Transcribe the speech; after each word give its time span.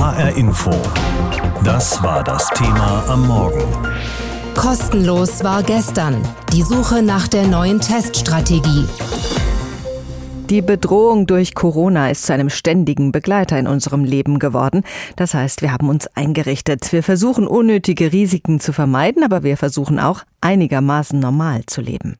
HR 0.00 0.34
Info. 0.34 0.70
Das 1.62 2.02
war 2.02 2.24
das 2.24 2.48
Thema 2.54 3.04
am 3.06 3.26
Morgen. 3.28 3.62
Kostenlos 4.56 5.44
war 5.44 5.62
gestern 5.62 6.22
die 6.54 6.62
Suche 6.62 7.02
nach 7.02 7.28
der 7.28 7.46
neuen 7.46 7.82
Teststrategie. 7.82 8.86
Die 10.48 10.62
Bedrohung 10.62 11.26
durch 11.26 11.54
Corona 11.54 12.10
ist 12.10 12.24
zu 12.24 12.32
einem 12.32 12.48
ständigen 12.48 13.12
Begleiter 13.12 13.58
in 13.58 13.66
unserem 13.66 14.04
Leben 14.04 14.38
geworden. 14.38 14.84
Das 15.16 15.34
heißt, 15.34 15.60
wir 15.60 15.70
haben 15.70 15.90
uns 15.90 16.06
eingerichtet. 16.06 16.90
Wir 16.92 17.02
versuchen 17.02 17.46
unnötige 17.46 18.10
Risiken 18.10 18.58
zu 18.58 18.72
vermeiden, 18.72 19.22
aber 19.22 19.42
wir 19.42 19.58
versuchen 19.58 20.00
auch 20.00 20.22
einigermaßen 20.40 21.20
normal 21.20 21.66
zu 21.66 21.82
leben. 21.82 22.16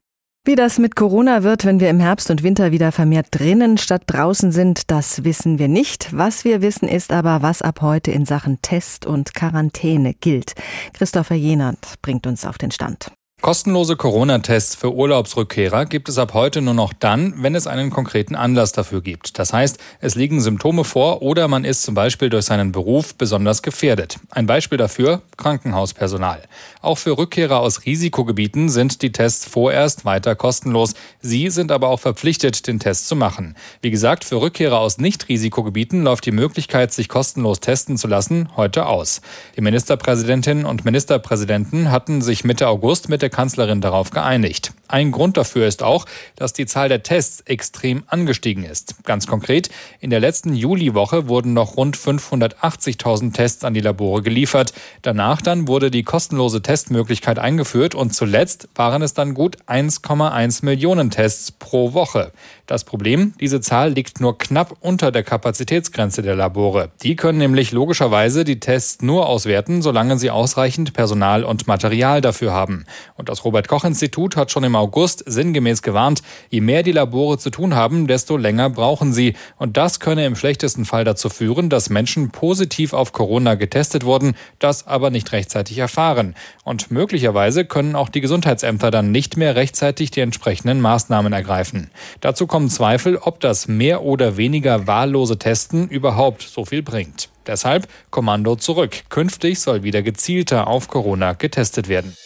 Wie 0.46 0.54
das 0.54 0.78
mit 0.78 0.96
Corona 0.96 1.42
wird, 1.42 1.66
wenn 1.66 1.80
wir 1.80 1.90
im 1.90 2.00
Herbst 2.00 2.30
und 2.30 2.42
Winter 2.42 2.72
wieder 2.72 2.92
vermehrt 2.92 3.26
drinnen 3.30 3.76
statt 3.76 4.04
draußen 4.06 4.52
sind, 4.52 4.90
das 4.90 5.22
wissen 5.22 5.58
wir 5.58 5.68
nicht. 5.68 6.16
Was 6.16 6.44
wir 6.44 6.62
wissen 6.62 6.88
ist 6.88 7.12
aber, 7.12 7.42
was 7.42 7.60
ab 7.60 7.82
heute 7.82 8.10
in 8.10 8.24
Sachen 8.24 8.62
Test 8.62 9.04
und 9.04 9.34
Quarantäne 9.34 10.14
gilt. 10.14 10.54
Christopher 10.94 11.34
Jenert 11.34 11.96
bringt 12.00 12.26
uns 12.26 12.46
auf 12.46 12.56
den 12.56 12.70
Stand. 12.70 13.12
Kostenlose 13.40 13.96
Corona-Tests 13.96 14.74
für 14.74 14.92
Urlaubsrückkehrer 14.92 15.86
gibt 15.86 16.10
es 16.10 16.18
ab 16.18 16.34
heute 16.34 16.60
nur 16.60 16.74
noch 16.74 16.92
dann, 16.92 17.32
wenn 17.38 17.54
es 17.54 17.66
einen 17.66 17.88
konkreten 17.88 18.34
Anlass 18.34 18.72
dafür 18.72 19.00
gibt. 19.00 19.38
Das 19.38 19.54
heißt, 19.54 19.78
es 20.00 20.14
liegen 20.14 20.42
Symptome 20.42 20.84
vor 20.84 21.22
oder 21.22 21.48
man 21.48 21.64
ist 21.64 21.82
zum 21.82 21.94
Beispiel 21.94 22.28
durch 22.28 22.44
seinen 22.44 22.70
Beruf 22.70 23.14
besonders 23.14 23.62
gefährdet. 23.62 24.18
Ein 24.28 24.44
Beispiel 24.44 24.76
dafür 24.76 25.22
Krankenhauspersonal. 25.38 26.42
Auch 26.82 26.98
für 26.98 27.16
Rückkehrer 27.16 27.60
aus 27.60 27.86
Risikogebieten 27.86 28.68
sind 28.68 29.00
die 29.00 29.10
Tests 29.10 29.46
vorerst 29.46 30.04
weiter 30.04 30.34
kostenlos. 30.34 30.92
Sie 31.22 31.48
sind 31.48 31.72
aber 31.72 31.88
auch 31.88 32.00
verpflichtet, 32.00 32.66
den 32.66 32.78
Test 32.78 33.08
zu 33.08 33.16
machen. 33.16 33.56
Wie 33.80 33.90
gesagt, 33.90 34.24
für 34.24 34.42
Rückkehrer 34.42 34.78
aus 34.78 34.98
Nicht-Risikogebieten 34.98 36.02
läuft 36.02 36.26
die 36.26 36.32
Möglichkeit, 36.32 36.92
sich 36.92 37.08
kostenlos 37.08 37.60
testen 37.60 37.96
zu 37.96 38.06
lassen, 38.06 38.50
heute 38.56 38.84
aus. 38.84 39.22
Die 39.56 39.62
Ministerpräsidentinnen 39.62 40.66
und 40.66 40.84
Ministerpräsidenten 40.84 41.90
hatten 41.90 42.20
sich 42.20 42.44
Mitte 42.44 42.68
August 42.68 43.08
mit 43.08 43.22
der 43.22 43.29
Kanzlerin 43.30 43.80
darauf 43.80 44.10
geeinigt. 44.10 44.72
Ein 44.90 45.12
Grund 45.12 45.36
dafür 45.36 45.68
ist 45.68 45.84
auch, 45.84 46.04
dass 46.34 46.52
die 46.52 46.66
Zahl 46.66 46.88
der 46.88 47.04
Tests 47.04 47.42
extrem 47.42 48.02
angestiegen 48.08 48.64
ist. 48.64 49.04
Ganz 49.04 49.28
konkret, 49.28 49.70
in 50.00 50.10
der 50.10 50.18
letzten 50.18 50.52
Juliwoche 50.52 51.28
wurden 51.28 51.52
noch 51.52 51.76
rund 51.76 51.96
580.000 51.96 53.32
Tests 53.32 53.62
an 53.62 53.72
die 53.72 53.80
Labore 53.80 54.20
geliefert. 54.22 54.72
Danach 55.02 55.42
dann 55.42 55.68
wurde 55.68 55.92
die 55.92 56.02
kostenlose 56.02 56.60
Testmöglichkeit 56.60 57.38
eingeführt 57.38 57.94
und 57.94 58.16
zuletzt 58.16 58.68
waren 58.74 59.02
es 59.02 59.14
dann 59.14 59.34
gut 59.34 59.58
1,1 59.68 60.64
Millionen 60.64 61.12
Tests 61.12 61.52
pro 61.52 61.92
Woche. 61.92 62.32
Das 62.66 62.82
Problem, 62.82 63.34
diese 63.38 63.60
Zahl 63.60 63.92
liegt 63.92 64.20
nur 64.20 64.38
knapp 64.38 64.76
unter 64.80 65.12
der 65.12 65.22
Kapazitätsgrenze 65.22 66.22
der 66.22 66.34
Labore. 66.34 66.90
Die 67.02 67.14
können 67.14 67.38
nämlich 67.38 67.70
logischerweise 67.70 68.42
die 68.42 68.58
Tests 68.58 69.02
nur 69.02 69.28
auswerten, 69.28 69.82
solange 69.82 70.18
sie 70.18 70.32
ausreichend 70.32 70.94
Personal 70.94 71.44
und 71.44 71.68
Material 71.68 72.20
dafür 72.20 72.52
haben. 72.52 72.86
Und 73.14 73.28
das 73.28 73.44
Robert 73.44 73.68
Koch 73.68 73.84
Institut 73.84 74.36
hat 74.36 74.50
schon 74.50 74.64
im 74.64 74.79
August 74.80 75.22
sinngemäß 75.26 75.82
gewarnt, 75.82 76.22
je 76.48 76.60
mehr 76.60 76.82
die 76.82 76.92
Labore 76.92 77.38
zu 77.38 77.50
tun 77.50 77.74
haben, 77.74 78.06
desto 78.06 78.36
länger 78.36 78.70
brauchen 78.70 79.12
sie. 79.12 79.34
Und 79.56 79.76
das 79.76 80.00
könne 80.00 80.26
im 80.26 80.36
schlechtesten 80.36 80.84
Fall 80.84 81.04
dazu 81.04 81.28
führen, 81.28 81.68
dass 81.68 81.90
Menschen 81.90 82.30
positiv 82.30 82.92
auf 82.92 83.12
Corona 83.12 83.54
getestet 83.54 84.04
wurden, 84.04 84.34
das 84.58 84.86
aber 84.86 85.10
nicht 85.10 85.30
rechtzeitig 85.32 85.78
erfahren. 85.78 86.34
Und 86.64 86.90
möglicherweise 86.90 87.64
können 87.64 87.94
auch 87.94 88.08
die 88.08 88.20
Gesundheitsämter 88.20 88.90
dann 88.90 89.12
nicht 89.12 89.36
mehr 89.36 89.54
rechtzeitig 89.54 90.10
die 90.10 90.20
entsprechenden 90.20 90.80
Maßnahmen 90.80 91.32
ergreifen. 91.32 91.90
Dazu 92.20 92.46
kommen 92.46 92.70
Zweifel, 92.70 93.16
ob 93.16 93.40
das 93.40 93.68
mehr 93.68 94.02
oder 94.02 94.36
weniger 94.36 94.86
wahllose 94.86 95.38
Testen 95.38 95.88
überhaupt 95.88 96.42
so 96.42 96.64
viel 96.64 96.82
bringt. 96.82 97.28
Deshalb 97.46 97.88
Kommando 98.10 98.56
zurück. 98.56 99.02
Künftig 99.08 99.60
soll 99.60 99.82
wieder 99.82 100.02
gezielter 100.02 100.66
auf 100.66 100.88
Corona 100.88 101.32
getestet 101.32 101.88
werden. 101.88 102.16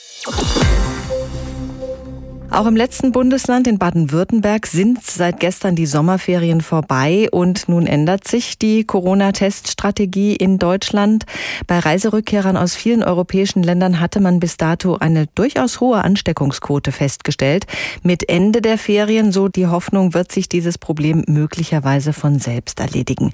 Auch 2.54 2.66
im 2.66 2.76
letzten 2.76 3.10
Bundesland 3.10 3.66
in 3.66 3.78
Baden-Württemberg 3.78 4.68
sind 4.68 5.04
seit 5.04 5.40
gestern 5.40 5.74
die 5.74 5.86
Sommerferien 5.86 6.60
vorbei 6.60 7.26
und 7.32 7.68
nun 7.68 7.88
ändert 7.88 8.28
sich 8.28 8.60
die 8.60 8.84
Corona-Teststrategie 8.84 10.36
in 10.36 10.58
Deutschland. 10.60 11.24
Bei 11.66 11.80
Reiserückkehrern 11.80 12.56
aus 12.56 12.76
vielen 12.76 13.02
europäischen 13.02 13.64
Ländern 13.64 13.98
hatte 13.98 14.20
man 14.20 14.38
bis 14.38 14.56
dato 14.56 14.94
eine 14.94 15.26
durchaus 15.34 15.80
hohe 15.80 16.04
Ansteckungsquote 16.04 16.92
festgestellt. 16.92 17.66
Mit 18.04 18.28
Ende 18.28 18.62
der 18.62 18.78
Ferien, 18.78 19.32
so 19.32 19.48
die 19.48 19.66
Hoffnung, 19.66 20.14
wird 20.14 20.30
sich 20.30 20.48
dieses 20.48 20.78
Problem 20.78 21.24
möglicherweise 21.26 22.12
von 22.12 22.38
selbst 22.38 22.78
erledigen. 22.78 23.32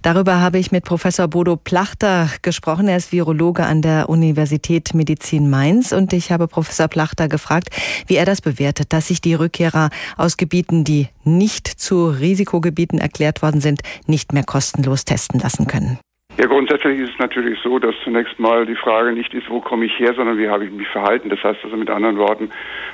Darüber 0.00 0.40
habe 0.40 0.58
ich 0.58 0.72
mit 0.72 0.84
Professor 0.84 1.28
Bodo 1.28 1.56
Plachter 1.56 2.30
gesprochen. 2.40 2.88
Er 2.88 2.96
ist 2.96 3.12
Virologe 3.12 3.66
an 3.66 3.82
der 3.82 4.08
Universität 4.08 4.94
Medizin 4.94 5.50
Mainz 5.50 5.92
und 5.92 6.14
ich 6.14 6.32
habe 6.32 6.48
Professor 6.48 6.88
Plachter 6.88 7.28
gefragt, 7.28 7.68
wie 8.06 8.16
er 8.16 8.24
das 8.24 8.40
bewertet 8.40 8.61
bewertet, 8.62 8.92
dass 8.92 9.08
sich 9.08 9.20
die 9.20 9.34
Rückkehrer 9.34 9.90
aus 10.16 10.36
Gebieten, 10.36 10.84
die 10.84 11.08
nicht 11.24 11.66
zu 11.66 12.08
Risikogebieten 12.08 13.00
erklärt 13.00 13.42
worden 13.42 13.60
sind, 13.60 13.80
nicht 14.06 14.32
mehr 14.32 14.44
kostenlos 14.44 15.04
testen 15.04 15.40
lassen 15.40 15.66
können. 15.66 15.98
Ja, 16.38 16.46
grundsätzlich 16.46 16.98
ist 16.98 17.10
es 17.10 17.18
natürlich 17.18 17.58
so, 17.62 17.78
dass 17.78 17.94
zunächst 18.04 18.38
mal 18.38 18.64
die 18.64 18.74
Frage 18.74 19.12
nicht 19.12 19.34
ist, 19.34 19.50
wo 19.50 19.60
komme 19.60 19.84
ich 19.84 19.98
her, 19.98 20.14
sondern 20.14 20.38
wie 20.38 20.48
habe 20.48 20.64
ich 20.64 20.70
mich 20.70 20.88
verhalten. 20.88 21.28
Das 21.28 21.42
heißt 21.44 21.58
also 21.62 21.76
mit 21.76 21.90
anderen 21.90 22.16
Worten, 22.16 22.48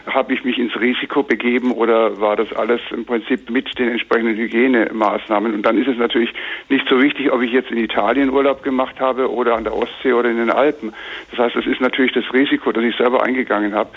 habe 0.06 0.34
ich 0.34 0.42
mich 0.42 0.58
ins 0.58 0.74
Risiko 0.80 1.22
begeben 1.22 1.70
oder 1.70 2.20
war 2.20 2.34
das 2.34 2.52
alles 2.52 2.80
im 2.90 3.04
Prinzip 3.04 3.48
mit 3.48 3.78
den 3.78 3.90
entsprechenden 3.90 4.36
Hygienemaßnahmen? 4.36 5.54
Und 5.54 5.62
dann 5.62 5.78
ist 5.78 5.86
es 5.86 5.96
natürlich 5.96 6.34
nicht 6.68 6.88
so 6.88 7.00
wichtig, 7.00 7.30
ob 7.30 7.40
ich 7.42 7.52
jetzt 7.52 7.70
in 7.70 7.78
Italien 7.78 8.30
Urlaub 8.30 8.64
gemacht 8.64 8.98
habe 8.98 9.30
oder 9.30 9.54
an 9.54 9.62
der 9.62 9.76
Ostsee 9.76 10.14
oder 10.14 10.30
in 10.30 10.38
den 10.38 10.50
Alpen. 10.50 10.92
Das 11.30 11.38
heißt, 11.38 11.54
es 11.54 11.66
ist 11.66 11.80
natürlich 11.80 12.12
das 12.12 12.24
Risiko, 12.32 12.72
das 12.72 12.82
ich 12.82 12.96
selber 12.96 13.22
eingegangen 13.22 13.72
habe, 13.72 13.90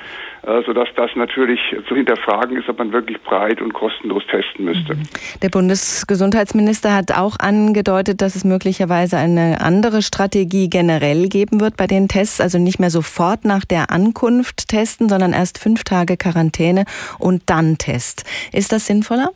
sodass 0.66 0.90
das 0.96 1.10
natürlich 1.16 1.60
zu 1.88 1.96
hinterfragen 1.96 2.58
ist, 2.58 2.70
ob 2.70 2.78
man 2.78 2.92
wirklich 2.92 3.20
breit 3.22 3.62
und 3.62 3.74
kostenlos 3.74 4.24
testen 4.30 4.66
müsste. 4.66 4.98
Der 5.42 5.50
Bundesgesundheitsminister 5.50 6.94
hat 6.94 7.12
auch 7.12 7.38
angedeutet, 7.40 8.22
dass 8.22 8.36
es 8.36 8.44
möglicherweise 8.44 9.18
ein 9.18 9.32
eine 9.38 9.62
andere 9.62 10.02
Strategie 10.02 10.70
generell 10.70 11.28
geben 11.30 11.60
wird 11.60 11.78
bei 11.78 11.88
den 11.88 12.08
Tests, 12.08 12.42
also 12.42 12.58
nicht 12.58 12.80
mehr 12.80 12.90
sofort 12.90 13.46
nach 13.46 13.66
der 13.66 13.92
Ankunft 13.92 14.68
testen, 14.68 15.10
sondern 15.10 15.34
erst 15.34 15.58
fünf 15.58 15.84
Tage 15.84 16.18
Quarantäne 16.18 16.86
und 17.20 17.44
dann 17.48 17.78
Test. 17.78 18.26
Ist 18.52 18.72
das 18.72 18.86
sinnvoller? 18.86 19.32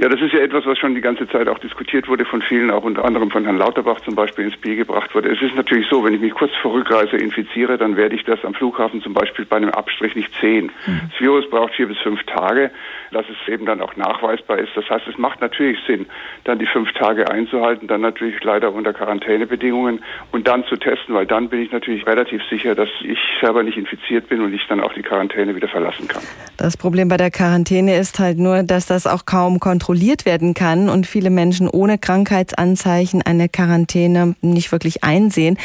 Ja, 0.00 0.08
das 0.08 0.18
ist 0.22 0.32
ja 0.32 0.38
etwas, 0.38 0.64
was 0.64 0.78
schon 0.78 0.94
die 0.94 1.02
ganze 1.02 1.28
Zeit 1.28 1.46
auch 1.46 1.58
diskutiert 1.58 2.08
wurde 2.08 2.24
von 2.24 2.40
vielen, 2.40 2.70
auch 2.70 2.84
unter 2.84 3.04
anderem 3.04 3.30
von 3.30 3.44
Herrn 3.44 3.58
Lauterbach 3.58 4.00
zum 4.00 4.14
Beispiel 4.14 4.46
ins 4.46 4.54
Spiel 4.54 4.74
gebracht 4.74 5.14
wurde. 5.14 5.30
Es 5.30 5.42
ist 5.42 5.54
natürlich 5.54 5.86
so, 5.90 6.02
wenn 6.02 6.14
ich 6.14 6.22
mich 6.22 6.32
kurz 6.32 6.52
vor 6.62 6.72
Rückreise 6.72 7.18
infiziere, 7.18 7.76
dann 7.76 7.98
werde 7.98 8.16
ich 8.16 8.24
das 8.24 8.42
am 8.46 8.54
Flughafen 8.54 9.02
zum 9.02 9.12
Beispiel 9.12 9.44
bei 9.44 9.58
einem 9.58 9.68
Abstrich 9.68 10.16
nicht 10.16 10.32
sehen. 10.40 10.72
Mhm. 10.86 11.10
Das 11.10 11.20
Virus 11.20 11.50
braucht 11.50 11.74
vier 11.74 11.86
bis 11.86 11.98
fünf 11.98 12.22
Tage, 12.22 12.70
dass 13.12 13.26
es 13.28 13.52
eben 13.52 13.66
dann 13.66 13.80
auch 13.80 13.96
nachweisbar 13.96 14.58
ist. 14.58 14.70
Das 14.74 14.88
heißt, 14.88 15.06
es 15.08 15.18
macht 15.18 15.40
natürlich 15.40 15.78
Sinn, 15.86 16.06
dann 16.44 16.58
die 16.58 16.66
fünf 16.66 16.92
Tage 16.92 17.30
einzuhalten, 17.30 17.88
dann 17.88 18.00
natürlich 18.00 18.42
leider 18.42 18.72
unter 18.72 18.92
Quarantänebedingungen 18.92 20.02
und 20.32 20.46
dann 20.46 20.64
zu 20.64 20.76
testen, 20.76 21.14
weil 21.14 21.26
dann 21.26 21.48
bin 21.48 21.60
ich 21.62 21.72
natürlich 21.72 22.06
relativ 22.06 22.42
sicher, 22.48 22.74
dass 22.74 22.88
ich 23.02 23.18
selber 23.40 23.62
nicht 23.62 23.76
infiziert 23.76 24.28
bin 24.28 24.40
und 24.40 24.52
ich 24.52 24.66
dann 24.68 24.80
auch 24.80 24.92
die 24.92 25.02
Quarantäne 25.02 25.54
wieder 25.54 25.68
verlassen 25.68 26.08
kann. 26.08 26.22
Das 26.56 26.76
Problem 26.76 27.08
bei 27.08 27.16
der 27.16 27.30
Quarantäne 27.30 27.96
ist 27.96 28.18
halt 28.18 28.38
nur, 28.38 28.62
dass 28.62 28.86
das 28.86 29.06
auch 29.06 29.26
kaum 29.26 29.60
kontrolliert 29.60 30.26
werden 30.26 30.54
kann 30.54 30.88
und 30.88 31.06
viele 31.06 31.30
Menschen 31.30 31.68
ohne 31.68 31.98
Krankheitsanzeichen 31.98 33.22
eine 33.22 33.48
Quarantäne 33.48 34.34
nicht 34.40 34.72
wirklich 34.72 35.02
einsehen. 35.04 35.58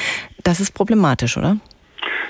Das 0.43 0.59
ist 0.59 0.71
problematisch, 0.73 1.37
oder? 1.37 1.57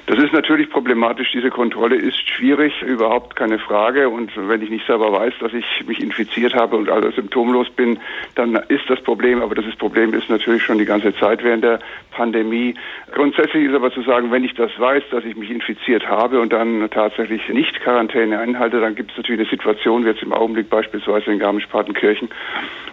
Das 0.07 0.19
ist 0.19 0.33
natürlich 0.33 0.69
problematisch. 0.69 1.31
Diese 1.31 1.49
Kontrolle 1.49 1.95
ist 1.95 2.29
schwierig, 2.29 2.83
überhaupt 2.83 3.35
keine 3.35 3.57
Frage. 3.57 4.07
Und 4.07 4.31
wenn 4.35 4.61
ich 4.61 4.69
nicht 4.69 4.85
selber 4.85 5.11
weiß, 5.11 5.33
dass 5.39 5.51
ich 5.51 5.65
mich 5.87 5.99
infiziert 5.99 6.53
habe 6.53 6.75
und 6.77 6.89
also 6.89 7.09
symptomlos 7.09 7.71
bin, 7.71 7.97
dann 8.35 8.55
ist 8.67 8.87
das 8.87 9.01
Problem. 9.01 9.41
Aber 9.41 9.55
das 9.55 9.75
Problem 9.77 10.13
ist 10.13 10.29
natürlich 10.29 10.61
schon 10.61 10.77
die 10.77 10.85
ganze 10.85 11.15
Zeit 11.15 11.43
während 11.43 11.63
der 11.63 11.79
Pandemie. 12.11 12.75
Grundsätzlich 13.13 13.65
ist 13.65 13.73
aber 13.73 13.91
zu 13.91 14.03
sagen, 14.03 14.31
wenn 14.31 14.43
ich 14.43 14.53
das 14.53 14.71
weiß, 14.77 15.03
dass 15.09 15.25
ich 15.25 15.35
mich 15.35 15.49
infiziert 15.49 16.07
habe 16.07 16.39
und 16.39 16.53
dann 16.53 16.87
tatsächlich 16.91 17.49
nicht 17.49 17.81
Quarantäne 17.81 18.37
einhalte, 18.37 18.79
dann 18.79 18.93
gibt 18.93 19.09
es 19.11 19.17
natürlich 19.17 19.41
eine 19.41 19.49
Situation, 19.49 20.05
wie 20.05 20.09
jetzt 20.09 20.21
im 20.21 20.33
Augenblick 20.33 20.69
beispielsweise 20.69 21.31
in 21.31 21.39
Garmisch-Partenkirchen, 21.39 22.29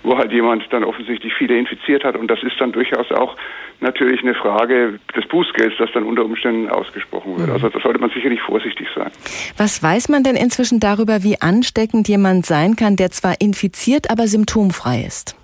wo 0.02 0.16
halt 0.16 0.32
jemand 0.32 0.64
dann 0.72 0.82
offensichtlich 0.82 1.34
viele 1.34 1.58
infiziert 1.58 2.04
hat. 2.04 2.16
Und 2.16 2.28
das 2.31 2.42
ist 2.42 2.58
dann 2.58 2.72
durchaus 2.72 3.10
auch 3.12 3.37
natürlich 3.81 4.22
eine 4.22 4.34
Frage 4.34 4.98
des 5.14 5.26
Bußgelds, 5.26 5.76
das 5.78 5.90
dann 5.92 6.04
unter 6.04 6.25
Umständen 6.25 6.70
ausgesprochen 7.02 7.38
wird. 7.38 7.50
Also 7.50 7.69
da 7.69 7.81
sollte 7.81 7.99
man 7.99 8.10
sicherlich 8.10 8.40
vorsichtig 8.40 8.88
sein. 8.94 9.10
Was 9.56 9.82
weiß 9.82 10.08
man 10.08 10.22
denn 10.22 10.37
inzwischen 10.37 10.81
darüber, 10.81 11.22
wie 11.22 11.40
ansteckend 11.40 12.08
jemand 12.08 12.46
sein 12.46 12.76
kann, 12.76 12.96
der 12.96 13.10
zwar 13.10 13.40
infiziert, 13.40 14.10
aber 14.10 14.26
symptomfrei 14.26 15.02
ist? 15.06 15.37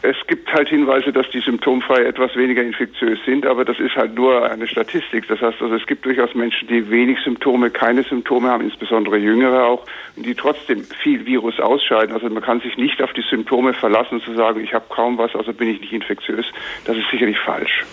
Es 0.00 0.16
gibt 0.28 0.52
halt 0.52 0.68
Hinweise, 0.68 1.12
dass 1.12 1.28
die 1.30 1.40
symptomfrei 1.40 2.04
etwas 2.04 2.36
weniger 2.36 2.62
infektiös 2.62 3.18
sind, 3.26 3.44
aber 3.44 3.64
das 3.64 3.80
ist 3.80 3.96
halt 3.96 4.14
nur 4.14 4.48
eine 4.48 4.68
Statistik. 4.68 5.26
Das 5.26 5.40
heißt 5.40 5.60
also, 5.60 5.74
es 5.74 5.84
gibt 5.88 6.04
durchaus 6.04 6.36
Menschen, 6.36 6.68
die 6.68 6.88
wenig 6.88 7.18
Symptome, 7.24 7.70
keine 7.70 8.04
Symptome 8.04 8.48
haben, 8.48 8.62
insbesondere 8.62 9.16
Jüngere 9.18 9.64
auch, 9.64 9.84
die 10.14 10.36
trotzdem 10.36 10.84
viel 11.02 11.26
Virus 11.26 11.58
ausscheiden. 11.58 12.14
Also 12.14 12.30
man 12.30 12.44
kann 12.44 12.60
sich 12.60 12.76
nicht 12.76 13.02
auf 13.02 13.12
die 13.12 13.24
Symptome 13.28 13.74
verlassen 13.74 14.20
zu 14.20 14.34
sagen, 14.34 14.62
ich 14.62 14.72
habe 14.72 14.84
kaum 14.88 15.18
was, 15.18 15.34
also 15.34 15.52
bin 15.52 15.68
ich 15.68 15.80
nicht 15.80 15.92
infektiös. 15.92 16.46
Das 16.84 16.96
ist 16.96 17.10
sicherlich 17.10 17.38
falsch. 17.40 17.84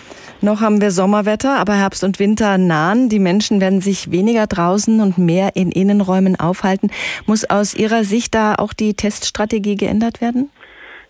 Noch 0.46 0.62
haben 0.62 0.80
wir 0.80 0.92
Sommerwetter, 0.92 1.58
aber 1.58 1.74
Herbst 1.74 2.04
und 2.04 2.20
Winter 2.20 2.60
nahen. 2.60 3.10
Die 3.10 3.18
Menschen 3.18 3.62
werden 3.62 3.82
sich 3.82 4.12
weniger 4.12 4.46
draußen 4.46 5.02
und 5.02 5.18
mehr 5.18 5.56
in 5.56 5.72
Innenräumen 5.72 6.36
aufhalten. 6.36 6.92
Muss 7.26 7.50
aus 7.50 7.74
Ihrer 7.74 8.04
Sicht 8.04 8.36
da 8.36 8.54
auch 8.54 8.74
die 8.74 8.94
Teststrategie 8.94 9.76
geändert 9.76 10.22
werden? 10.22 10.52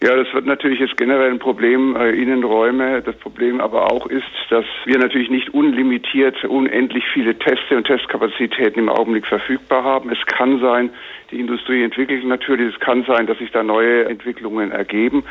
Ja, 0.01 0.15
das 0.15 0.31
wird 0.33 0.45
natürlich 0.45 0.79
jetzt 0.79 0.97
generell 0.97 1.31
ein 1.31 1.39
Problem, 1.39 1.95
äh, 1.95 2.09
Innenräume. 2.09 3.01
Das 3.01 3.15
Problem 3.15 3.61
aber 3.61 3.91
auch 3.91 4.07
ist, 4.07 4.25
dass 4.49 4.65
wir 4.85 4.97
natürlich 4.97 5.29
nicht 5.29 5.53
unlimitiert, 5.53 6.43
unendlich 6.43 7.05
viele 7.13 7.37
Teste 7.37 7.77
und 7.77 7.87
Testkapazitäten 7.87 8.79
im 8.79 8.89
Augenblick 8.89 9.25
verfügbar 9.25 9.83
haben. 9.83 10.11
Es 10.11 10.23
kann 10.25 10.59
sein, 10.59 10.89
die 11.31 11.39
Industrie 11.39 11.83
entwickelt 11.83 12.25
natürlich. 12.25 12.73
Es 12.73 12.79
kann 12.79 13.03
sein, 13.03 13.25
dass 13.25 13.37
sich 13.37 13.51
da 13.51 13.63
neue 13.63 14.05
Entwicklungen 14.05 14.71
ergeben. 14.71 15.23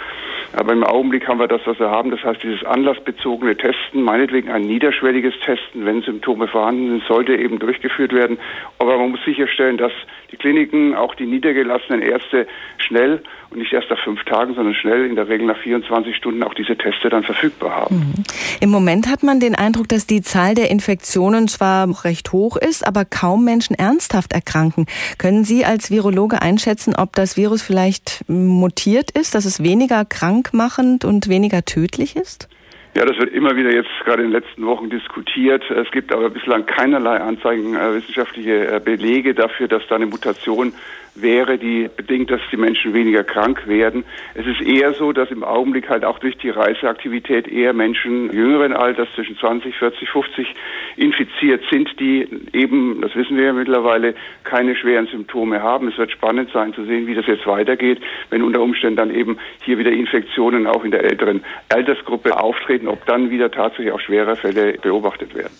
Aber 0.57 0.73
im 0.73 0.83
Augenblick 0.83 1.29
haben 1.29 1.41
wir 1.41 1.49
das, 1.49 1.61
was 1.67 1.79
wir 1.79 1.91
haben. 1.91 2.11
Das 2.11 2.25
heißt, 2.25 2.43
dieses 2.43 2.65
anlassbezogene 2.65 3.57
Testen, 3.57 4.03
meinetwegen 4.03 4.51
ein 4.51 4.63
niederschwelliges 4.63 5.35
Testen, 5.45 5.85
wenn 5.85 6.03
Symptome 6.03 6.49
vorhanden 6.49 6.89
sind, 6.89 7.05
sollte 7.05 7.37
eben 7.37 7.59
durchgeführt 7.59 8.13
werden. 8.13 8.39
Aber 8.79 8.97
man 8.97 9.11
muss 9.11 9.25
sicherstellen, 9.25 9.77
dass 9.77 9.93
die 10.35 10.39
Kliniken, 10.39 10.95
auch 10.95 11.15
die 11.15 11.27
niedergelassenen 11.27 12.03
Ärzte 12.03 12.47
schnell 12.79 13.23
und 13.51 13.59
nicht 13.59 13.73
erst 13.73 13.89
nach 13.91 14.03
fünf 14.03 14.25
Tagen, 14.25 14.55
sondern 14.55 14.75
schnell, 14.75 15.07
in 15.07 15.15
der 15.15 15.29
Regel 15.29 15.47
nach 15.47 15.59
24 15.59 16.17
Stunden 16.17 16.43
auch 16.43 16.55
diese 16.55 16.77
Teste 16.77 17.09
dann 17.09 17.23
verfügbar 17.23 17.71
haben. 17.77 17.97
Mhm. 17.97 18.25
Im 18.61 18.71
Moment 18.71 19.09
hat 19.09 19.23
man 19.23 19.39
den 19.39 19.55
Eindruck, 19.55 19.89
dass 19.89 20.07
die 20.07 20.23
Zahl 20.23 20.55
der 20.55 20.71
Infektionen 20.71 21.47
zwar 21.47 22.05
recht 22.05 22.33
hoch 22.33 22.57
ist, 22.57 22.87
aber 22.87 23.05
kaum 23.05 23.45
Menschen 23.45 23.77
ernsthaft 23.77 24.33
erkranken. 24.33 24.87
Können 25.19 25.45
Sie 25.45 25.65
als 25.65 25.91
Virologe 25.91 26.43
einschätzen, 26.43 26.97
ob 26.97 27.15
das 27.15 27.37
Virus 27.37 27.63
vielleicht 27.63 28.25
mutiert 28.29 29.11
ist, 29.13 29.35
dass 29.35 29.45
es 29.45 29.63
weniger 29.63 30.05
krankmachend 30.05 31.05
und 31.05 31.29
weniger 31.29 31.65
tödlich 31.65 32.17
ist? 32.17 32.49
Ja, 32.97 33.05
das 33.05 33.19
wird 33.19 33.33
immer 33.33 33.57
wieder 33.57 33.73
jetzt 33.73 33.91
gerade 34.05 34.23
in 34.23 34.31
den 34.31 34.41
letzten 34.41 34.65
Wochen 34.67 34.89
diskutiert. 34.89 35.69
Es 35.69 35.91
gibt 35.91 36.13
aber 36.13 36.31
bislang 36.31 36.65
keinerlei 36.65 37.17
Anzeigen, 37.17 37.75
äh, 37.75 37.95
wissenschaftliche 37.95 38.69
äh, 38.69 38.81
Belege 38.81 39.35
dafür, 39.35 39.67
dass 39.67 39.83
da 39.89 39.97
eine 39.97 40.07
Mutation 40.07 40.73
wäre, 41.15 41.59
die 41.59 41.89
bedingt, 41.95 42.31
dass 42.31 42.41
die 42.51 42.57
Menschen 42.57 42.93
weniger 42.93 43.25
krank 43.25 43.67
werden. 43.67 44.05
Es 44.35 44.47
ist 44.47 44.61
eher 44.61 44.93
so, 44.95 45.13
dass 45.13 45.31
im 45.31 45.45
Augenblick 45.45 45.89
halt 45.89 46.05
auch 46.05 46.19
durch 46.19 46.37
die 46.39 46.51
Reiseaktivität 46.51 47.47
eher 47.49 47.73
Menschen 47.73 48.33
jüngeren 48.33 48.73
Alters 48.73 49.09
zwischen 49.15 49.37
20, 49.39 49.77
40, 49.77 50.09
50 50.09 50.55
infiziert 50.97 51.63
sind, 51.71 51.89
die 52.01 52.29
eben, 52.53 53.01
das 53.01 53.15
wissen 53.15 53.37
wir 53.37 53.45
ja 53.45 53.53
mittlerweile, 53.53 54.15
keine 54.43 54.75
schweren 54.77 55.07
Symptome 55.07 55.63
haben. 55.63 55.89
Es 55.89 55.99
wird 55.99 56.11
spannend 56.11 56.51
sein 56.53 56.75
zu 56.75 56.85
sehen, 56.85 57.07
wie 57.07 57.15
das 57.15 57.27
jetzt 57.27 57.47
weitergeht, 57.47 58.01
wenn 58.31 58.43
unter 58.43 58.61
Umständen 58.61 58.97
dann 58.97 59.15
eben 59.15 59.39
hier 59.63 59.79
wieder 59.79 59.93
Infektionen 59.93 60.67
auch 60.67 60.85
in 60.85 60.91
der 60.91 61.05
älteren 61.05 61.45
Altersgruppe 61.69 62.39
auftreten, 62.39 62.89
ob 62.89 63.07
dann 63.07 63.31
wieder 63.31 63.51
tatsächlich 63.51 63.93
auch 63.93 64.01
schwere 64.01 64.37
Fälle 64.37 64.79
beobachtet 64.83 65.35
werden. 65.35 65.53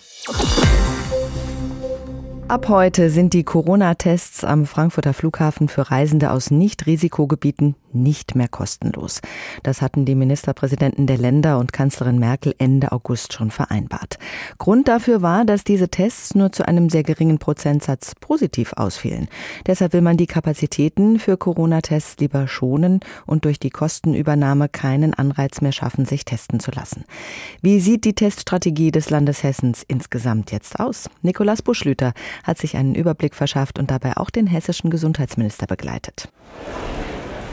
Ab 2.47 2.69
heute 2.69 3.09
sind 3.09 3.33
die 3.33 3.43
Corona-Tests 3.43 4.43
am 4.43 4.67
Frankfurter 4.67 5.15
Flughafen 5.15 5.67
für 5.67 5.89
Reisende 5.89 6.29
aus 6.29 6.51
Nicht-Risikogebieten 6.51 7.75
nicht 7.95 8.35
mehr 8.35 8.47
kostenlos. 8.47 9.21
Das 9.63 9.81
hatten 9.81 10.05
die 10.05 10.15
Ministerpräsidenten 10.15 11.07
der 11.07 11.17
Länder 11.17 11.59
und 11.59 11.73
Kanzlerin 11.73 12.19
Merkel 12.19 12.53
Ende 12.57 12.91
August 12.91 13.33
schon 13.33 13.51
vereinbart. 13.51 14.17
Grund 14.57 14.87
dafür 14.87 15.21
war, 15.21 15.45
dass 15.45 15.63
diese 15.63 15.89
Tests 15.89 16.35
nur 16.35 16.51
zu 16.51 16.67
einem 16.67 16.89
sehr 16.89 17.03
geringen 17.03 17.39
Prozentsatz 17.39 18.13
positiv 18.19 18.73
ausfielen. 18.73 19.27
Deshalb 19.65 19.93
will 19.93 20.01
man 20.01 20.17
die 20.17 20.27
Kapazitäten 20.27 21.19
für 21.19 21.37
Corona-Tests 21.37 22.17
lieber 22.19 22.47
schonen 22.47 22.99
und 23.25 23.45
durch 23.45 23.59
die 23.59 23.69
Kostenübernahme 23.69 24.69
keinen 24.69 25.13
Anreiz 25.13 25.61
mehr 25.61 25.71
schaffen, 25.71 26.05
sich 26.05 26.25
testen 26.25 26.59
zu 26.59 26.71
lassen. 26.71 27.05
Wie 27.61 27.79
sieht 27.79 28.05
die 28.05 28.13
Teststrategie 28.13 28.91
des 28.91 29.09
Landes 29.09 29.43
Hessens 29.43 29.83
insgesamt 29.87 30.51
jetzt 30.51 30.79
aus? 30.79 31.09
Nikolaus 31.21 31.61
Buschlüter 31.61 32.13
hat 32.43 32.57
sich 32.57 32.77
einen 32.77 32.95
Überblick 32.95 33.35
verschafft 33.35 33.79
und 33.79 33.91
dabei 33.91 34.17
auch 34.17 34.29
den 34.29 34.47
hessischen 34.47 34.89
Gesundheitsminister 34.89 35.67
begleitet. 35.67 36.29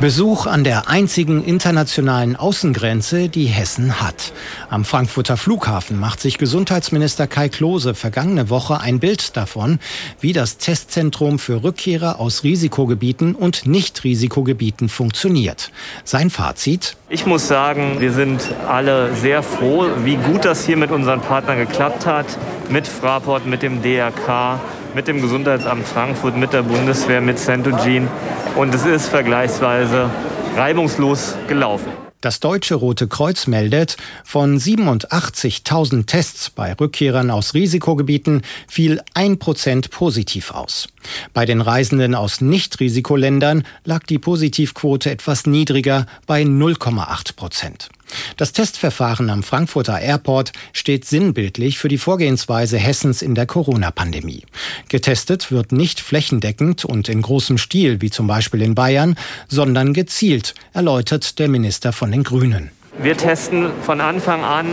Besuch 0.03 0.47
an 0.47 0.65
der 0.65 0.89
einzigen 0.89 1.45
internationalen 1.45 2.35
Außengrenze, 2.35 3.29
die 3.29 3.45
Hessen 3.45 4.01
hat. 4.01 4.33
Am 4.69 4.85
Frankfurter 4.85 5.37
Flughafen 5.37 5.97
macht 5.97 6.19
sich 6.19 6.39
Gesundheitsminister 6.39 7.29
Kai 7.29 7.49
Klose 7.49 7.95
vergangene 7.95 8.51
Woche 8.51 8.81
ein 8.81 8.99
Bild 8.99 9.37
davon, 9.37 9.79
wie 10.21 10.33
das 10.33 10.59
Testzentrum 10.59 11.39
für 11.39 11.63
Rückkehrer 11.63 12.19
aus 12.19 12.43
Risikogebieten 12.43 13.37
und 13.37 13.65
Nicht-Risikogebieten 13.65 14.89
funktioniert. 14.89 15.71
Sein 16.03 16.31
Fazit? 16.31 16.97
Ich 17.09 17.25
muss 17.25 17.47
sagen, 17.47 18.01
wir 18.01 18.13
sind 18.13 18.43
alle 18.67 19.15
sehr 19.15 19.45
froh, 19.45 19.87
wie 20.03 20.17
gut 20.17 20.45
das 20.45 20.67
hier 20.67 20.79
mit 20.79 20.91
unseren 20.91 21.21
Partnern 21.21 21.59
geklappt 21.59 22.07
hat, 22.07 22.27
mit 22.69 22.89
Fraport, 22.89 23.47
mit 23.47 23.63
dem 23.63 23.83
DRK 23.83 24.59
mit 24.95 25.09
dem 25.09 25.21
Gesundheitsamt 25.21 25.87
Frankfurt, 25.87 26.37
mit 26.37 26.53
der 26.53 26.63
Bundeswehr, 26.63 27.21
mit 27.21 27.39
Centogene. 27.39 28.09
Und 28.57 28.75
es 28.75 28.85
ist 28.85 29.09
vergleichsweise 29.09 30.11
reibungslos 30.57 31.37
gelaufen. 31.49 31.93
Das 32.23 32.39
Deutsche 32.39 32.77
Rote 32.77 33.09
Kreuz 33.09 33.49
meldet, 33.49 33.97
von 34.23 34.57
87.000 34.57 36.07
Tests 36.07 36.51
bei 36.51 36.73
Rückkehrern 36.73 37.33
aus 37.33 37.53
Risikogebieten 37.53 38.43
fiel 38.69 39.01
ein 39.15 39.41
Prozent 39.41 39.91
positiv 39.91 40.53
aus. 40.53 40.87
Bei 41.35 41.47
den 41.47 41.61
Reisenden 41.61 42.15
aus 42.15 42.41
Nicht-Risikoländern 42.41 43.65
lag 43.85 44.05
die 44.05 44.21
Positivquote 44.21 45.11
etwas 45.11 45.47
niedriger 45.47 46.07
bei 46.29 46.43
0,8 46.43 47.35
Prozent. 47.35 47.89
Das 48.37 48.53
Testverfahren 48.53 49.31
am 49.31 49.43
Frankfurter 49.43 50.01
Airport 50.01 50.53
steht 50.73 51.05
sinnbildlich 51.05 51.79
für 51.79 51.89
die 51.89 51.99
Vorgehensweise 51.99 52.79
Hessens 52.79 53.23
in 53.23 53.35
der 53.35 53.47
Corona-Pandemie. 53.47 54.45
Getestet 54.89 55.51
wird 55.51 55.73
nicht 55.73 56.01
flächendeckend 56.01 56.85
und 56.85 57.09
in 57.09 57.23
großem 57.23 57.59
Stil, 57.59 58.01
wie 58.01 58.11
zum 58.11 58.27
Beispiel 58.27 58.63
in 58.63 58.75
Bayern, 58.75 59.17
sondern 59.49 59.95
gezielt, 59.95 60.55
erläutert 60.73 61.39
der 61.39 61.49
Minister 61.49 61.93
von 61.93 62.11
den 62.11 62.23
Grünen. 62.23 62.71
Wir 62.99 63.17
testen 63.17 63.71
von 63.83 64.03
Anfang 64.03 64.45
an 64.45 64.67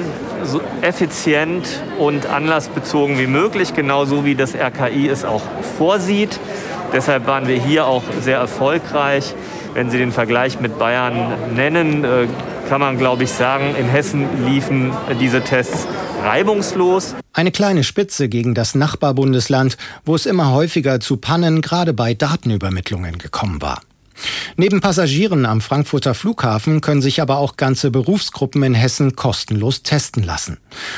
so 0.44 0.62
effizient 0.82 1.82
und 1.98 2.26
anlassbezogen 2.26 3.18
wie 3.18 3.28
möglich, 3.28 3.74
genauso 3.74 4.26
wie 4.26 4.36
das 4.36 4.56
RKI 4.56 5.08
es 5.08 5.24
auch 5.24 5.42
vorsieht. 5.78 6.38
Deshalb 6.92 7.28
waren 7.28 7.48
wir 7.48 7.62
hier 7.62 7.86
auch 7.86 8.04
sehr 8.22 8.38
erfolgreich. 8.38 9.34
Wenn 9.74 9.90
Sie 9.90 9.98
den 9.98 10.12
Vergleich 10.12 10.60
mit 10.60 10.78
Bayern 10.80 11.34
nennen, 11.56 12.04
äh, 12.04 12.28
kann 12.70 12.82
man, 12.82 12.98
glaube 12.98 13.24
ich, 13.24 13.32
sagen, 13.32 13.76
in 13.76 13.88
Hessen 13.88 14.28
liefen 14.46 14.92
diese 15.20 15.42
Tests 15.42 15.88
reibungslos. 16.24 17.16
Eine 17.34 17.52
kleine 17.52 17.84
Spitze 17.84 18.30
gegen 18.30 18.54
das 18.54 18.76
Nachbarbundesland, 18.76 19.78
wo 20.06 20.16
es 20.16 20.26
immer 20.26 20.52
häufiger 20.52 21.00
zu 21.00 21.18
Pannen 21.18 21.62
gerade 21.62 21.94
bei 21.94 22.14
Datenübermittlungen 22.14 23.18
gekommen 23.18 23.62
war. 23.62 23.82
Neben 24.58 24.82
Passagieren 24.82 25.46
am 25.46 25.62
Frankfurter 25.62 26.14
Flughafen 26.14 26.82
können 26.82 27.02
sich 27.02 27.22
aber 27.22 27.38
auch 27.38 27.58
ganze 27.58 27.92
Berufsgruppen 27.92 28.64
in 28.64 28.74
Hessen 28.74 29.16
kostenlos 29.16 29.84
testen 29.84 30.24
lassen. 30.24 30.58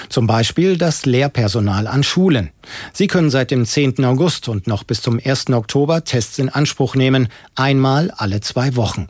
Zum 0.09 0.27
Beispiel 0.27 0.77
das 0.77 1.05
Lehrpersonal 1.05 1.87
an 1.87 2.03
Schulen. 2.03 2.51
Sie 2.93 3.07
können 3.07 3.29
seit 3.29 3.51
dem 3.51 3.65
10. 3.65 4.03
August 4.05 4.47
und 4.47 4.67
noch 4.67 4.83
bis 4.83 5.01
zum 5.01 5.19
1. 5.23 5.49
Oktober 5.49 6.03
Tests 6.03 6.39
in 6.39 6.49
Anspruch 6.49 6.95
nehmen, 6.95 7.27
einmal 7.55 8.11
alle 8.11 8.41
zwei 8.41 8.75
Wochen. 8.75 9.07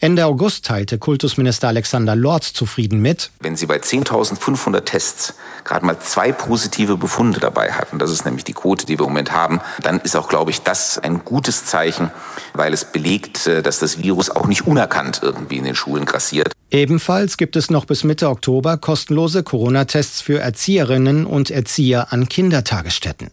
Ende 0.00 0.26
August 0.26 0.66
teilte 0.66 0.98
Kultusminister 0.98 1.68
Alexander 1.68 2.16
Lorz 2.16 2.52
zufrieden 2.52 3.00
mit. 3.00 3.30
Wenn 3.40 3.56
Sie 3.56 3.66
bei 3.66 3.78
10.500 3.78 4.80
Tests 4.82 5.34
gerade 5.64 5.86
mal 5.86 5.98
zwei 6.00 6.32
positive 6.32 6.96
Befunde 6.96 7.40
dabei 7.40 7.72
hatten, 7.72 7.98
das 7.98 8.10
ist 8.10 8.24
nämlich 8.24 8.44
die 8.44 8.52
Quote, 8.52 8.86
die 8.86 8.98
wir 8.98 9.06
im 9.06 9.12
Moment 9.12 9.32
haben, 9.32 9.60
dann 9.82 10.00
ist 10.00 10.16
auch, 10.16 10.28
glaube 10.28 10.50
ich, 10.50 10.62
das 10.62 10.98
ein 10.98 11.24
gutes 11.24 11.64
Zeichen, 11.64 12.10
weil 12.54 12.72
es 12.72 12.84
belegt, 12.84 13.46
äh, 13.46 13.62
dass 13.62 13.78
das 13.82 14.02
Virus 14.02 14.30
auch 14.30 14.46
nicht 14.46 14.66
unerkannt 14.66 15.20
irgendwie 15.22 15.56
in 15.56 15.64
den 15.64 15.74
Schulen 15.74 16.04
grassiert. 16.04 16.52
Ebenfalls 16.70 17.36
gibt 17.36 17.56
es 17.56 17.70
noch 17.70 17.84
bis 17.84 18.04
Mitte 18.04 18.28
Oktober 18.28 18.78
kostenlose 18.78 19.42
Corona-Tests 19.42 20.20
für 20.22 20.38
Erzieherinnen 20.38 21.26
und 21.26 21.50
Erzieher 21.50 22.12
an 22.12 22.28
Kindertagesstätten. 22.28 23.30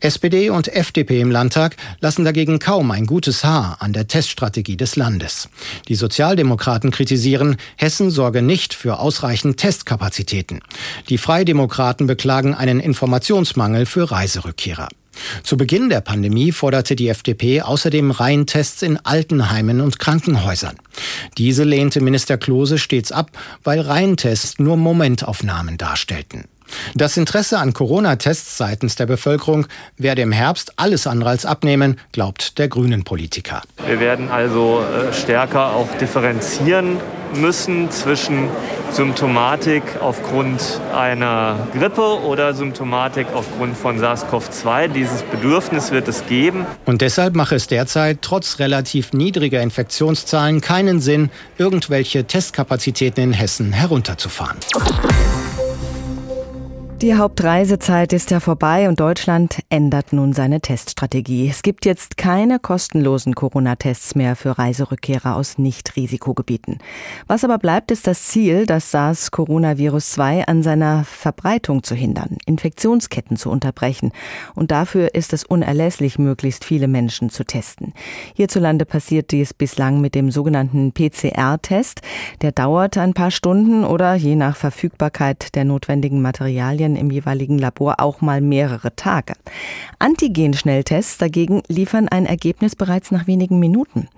SPD 0.00 0.50
und 0.50 0.68
FDP 0.68 1.20
im 1.20 1.30
Landtag 1.30 1.76
lassen 2.00 2.24
dagegen 2.24 2.58
kaum 2.58 2.90
ein 2.90 3.06
gutes 3.06 3.44
Haar 3.44 3.76
an 3.80 3.92
der 3.92 4.06
Teststrategie 4.06 4.76
des 4.76 4.96
Landes. 4.96 5.48
Die 5.88 5.94
Sozialdemokraten 5.94 6.90
kritisieren, 6.90 7.56
Hessen 7.76 8.10
sorge 8.10 8.42
nicht 8.42 8.74
für 8.74 8.98
ausreichend 8.98 9.58
Testkapazitäten. 9.58 10.60
Die 11.08 11.18
Freidemokraten 11.18 12.06
beklagen 12.06 12.54
einen 12.54 12.80
Informationsmangel 12.80 13.86
für 13.86 14.10
Reiserückkehrer. 14.10 14.88
Zu 15.42 15.56
Beginn 15.56 15.88
der 15.88 16.00
Pandemie 16.00 16.52
forderte 16.52 16.96
die 16.96 17.08
FDP 17.08 17.62
außerdem 17.62 18.10
Reihentests 18.10 18.82
in 18.82 18.98
Altenheimen 19.04 19.80
und 19.80 19.98
Krankenhäusern. 19.98 20.76
Diese 21.38 21.64
lehnte 21.64 22.00
Minister 22.00 22.38
Klose 22.38 22.78
stets 22.78 23.12
ab, 23.12 23.30
weil 23.64 23.80
Reihentests 23.80 24.58
nur 24.58 24.76
Momentaufnahmen 24.76 25.78
darstellten. 25.78 26.44
Das 26.94 27.16
Interesse 27.16 27.58
an 27.58 27.72
Corona-Tests 27.72 28.56
seitens 28.56 28.96
der 28.96 29.06
Bevölkerung 29.06 29.66
werde 29.96 30.22
im 30.22 30.32
Herbst 30.32 30.72
alles 30.76 31.06
andere 31.06 31.30
als 31.30 31.44
abnehmen, 31.44 31.98
glaubt 32.12 32.58
der 32.58 32.68
Grünen-Politiker. 32.68 33.62
Wir 33.86 34.00
werden 34.00 34.30
also 34.30 34.82
äh, 34.82 35.12
stärker 35.12 35.74
auch 35.74 35.88
differenzieren 35.98 36.98
müssen 37.34 37.90
zwischen 37.90 38.48
Symptomatik 38.92 39.82
aufgrund 40.00 40.80
einer 40.94 41.68
Grippe 41.76 42.20
oder 42.22 42.54
Symptomatik 42.54 43.26
aufgrund 43.34 43.76
von 43.76 43.98
SARS-CoV-2. 43.98 44.88
Dieses 44.88 45.22
Bedürfnis 45.22 45.90
wird 45.90 46.08
es 46.08 46.24
geben. 46.26 46.66
Und 46.84 47.02
deshalb 47.02 47.34
mache 47.34 47.56
es 47.56 47.66
derzeit 47.66 48.18
trotz 48.22 48.58
relativ 48.58 49.12
niedriger 49.12 49.60
Infektionszahlen 49.60 50.60
keinen 50.60 51.00
Sinn, 51.00 51.30
irgendwelche 51.58 52.24
Testkapazitäten 52.24 53.22
in 53.22 53.32
Hessen 53.32 53.72
herunterzufahren. 53.72 54.56
Die 57.02 57.14
Hauptreisezeit 57.14 58.14
ist 58.14 58.30
ja 58.30 58.40
vorbei 58.40 58.88
und 58.88 59.00
Deutschland 59.00 59.58
ändert 59.68 60.14
nun 60.14 60.32
seine 60.32 60.62
Teststrategie. 60.62 61.46
Es 61.46 61.60
gibt 61.60 61.84
jetzt 61.84 62.16
keine 62.16 62.58
kostenlosen 62.58 63.34
Corona-Tests 63.34 64.14
mehr 64.14 64.34
für 64.34 64.58
Reiserückkehrer 64.58 65.36
aus 65.36 65.58
Nicht-Risikogebieten. 65.58 66.78
Was 67.26 67.44
aber 67.44 67.58
bleibt, 67.58 67.90
ist 67.90 68.06
das 68.06 68.22
Ziel, 68.22 68.64
das 68.64 68.94
SARS-Coronavirus-2 68.94 70.44
an 70.46 70.62
seiner 70.62 71.04
Verbreitung 71.04 71.82
zu 71.82 71.94
hindern, 71.94 72.38
Infektionsketten 72.46 73.36
zu 73.36 73.50
unterbrechen. 73.50 74.12
Und 74.54 74.70
dafür 74.70 75.14
ist 75.14 75.34
es 75.34 75.44
unerlässlich, 75.44 76.18
möglichst 76.18 76.64
viele 76.64 76.88
Menschen 76.88 77.28
zu 77.28 77.44
testen. 77.44 77.92
Hierzulande 78.34 78.86
passiert 78.86 79.32
dies 79.32 79.52
bislang 79.52 80.00
mit 80.00 80.14
dem 80.14 80.30
sogenannten 80.30 80.92
PCR-Test. 80.92 82.00
Der 82.40 82.52
dauert 82.52 82.96
ein 82.96 83.12
paar 83.12 83.30
Stunden 83.30 83.84
oder 83.84 84.14
je 84.14 84.34
nach 84.34 84.56
Verfügbarkeit 84.56 85.54
der 85.54 85.66
notwendigen 85.66 86.22
Materialien 86.22 86.85
Studien 86.86 86.96
im 86.96 87.10
jeweiligen 87.10 87.58
Labor 87.58 87.96
auch 87.98 88.20
mal 88.20 88.40
mehrere 88.40 88.94
Tage. 88.94 89.34
Antigen-Schnelltests 89.98 91.18
dagegen 91.18 91.62
liefern 91.68 92.08
ein 92.08 92.26
Ergebnis 92.26 92.76
bereits 92.76 93.10
nach 93.10 93.26
wenigen 93.26 93.58
Minuten. 93.58 94.08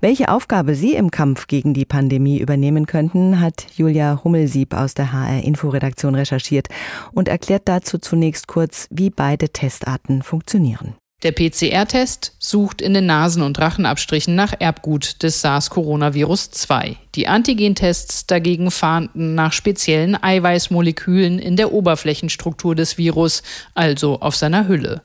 Welche 0.00 0.28
Aufgabe 0.28 0.74
Sie 0.74 0.94
im 0.94 1.10
Kampf 1.10 1.46
gegen 1.46 1.74
die 1.74 1.84
Pandemie 1.84 2.38
übernehmen 2.38 2.86
könnten, 2.86 3.40
hat 3.40 3.66
Julia 3.76 4.20
Hummelsieb 4.24 4.74
aus 4.74 4.94
der 4.94 5.12
HR 5.12 5.42
Inforedaktion 5.44 6.14
recherchiert 6.14 6.68
und 7.12 7.28
erklärt 7.28 7.62
dazu 7.66 7.98
zunächst 7.98 8.48
kurz, 8.48 8.88
wie 8.90 9.10
beide 9.10 9.50
Testarten 9.50 10.22
funktionieren. 10.22 10.94
Der 11.22 11.32
PCR-Test 11.32 12.36
sucht 12.38 12.82
in 12.82 12.92
den 12.92 13.06
Nasen- 13.06 13.42
und 13.42 13.58
Rachenabstrichen 13.58 14.34
nach 14.34 14.52
Erbgut 14.58 15.22
des 15.22 15.40
SARS-Coronavirus 15.40 16.50
2. 16.50 16.96
Die 17.14 17.26
Antigentests 17.26 18.26
dagegen 18.26 18.70
fahnden 18.70 19.34
nach 19.34 19.54
speziellen 19.54 20.22
Eiweißmolekülen 20.22 21.38
in 21.38 21.56
der 21.56 21.72
Oberflächenstruktur 21.72 22.74
des 22.74 22.98
Virus, 22.98 23.42
also 23.74 24.20
auf 24.20 24.36
seiner 24.36 24.68
Hülle. 24.68 25.00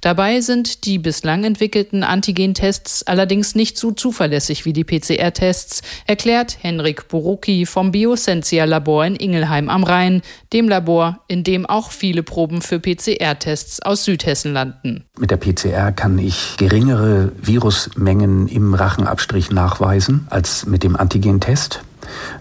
Dabei 0.00 0.40
sind 0.40 0.84
die 0.84 0.98
bislang 0.98 1.44
entwickelten 1.44 2.04
Antigentests 2.04 3.06
allerdings 3.06 3.54
nicht 3.54 3.78
so 3.78 3.92
zuverlässig 3.92 4.64
wie 4.64 4.72
die 4.72 4.84
PCR-Tests, 4.84 5.82
erklärt 6.06 6.58
Henrik 6.60 7.08
Borucki 7.08 7.66
vom 7.66 7.92
Biosensia-Labor 7.92 9.06
in 9.06 9.16
Ingelheim 9.16 9.68
am 9.68 9.84
Rhein, 9.84 10.22
dem 10.52 10.68
Labor, 10.68 11.20
in 11.28 11.44
dem 11.44 11.66
auch 11.66 11.90
viele 11.90 12.22
Proben 12.22 12.62
für 12.62 12.80
PCR-Tests 12.80 13.82
aus 13.82 14.04
Südhessen 14.04 14.52
landen. 14.52 15.04
Mit 15.18 15.30
der 15.30 15.36
PCR 15.36 15.92
kann 15.92 16.18
ich 16.18 16.56
geringere 16.56 17.32
Virusmengen 17.40 18.48
im 18.48 18.74
Rachenabstrich 18.74 19.50
nachweisen 19.50 20.26
als 20.30 20.66
mit 20.66 20.82
dem 20.82 20.96
Antigentest 20.96 21.82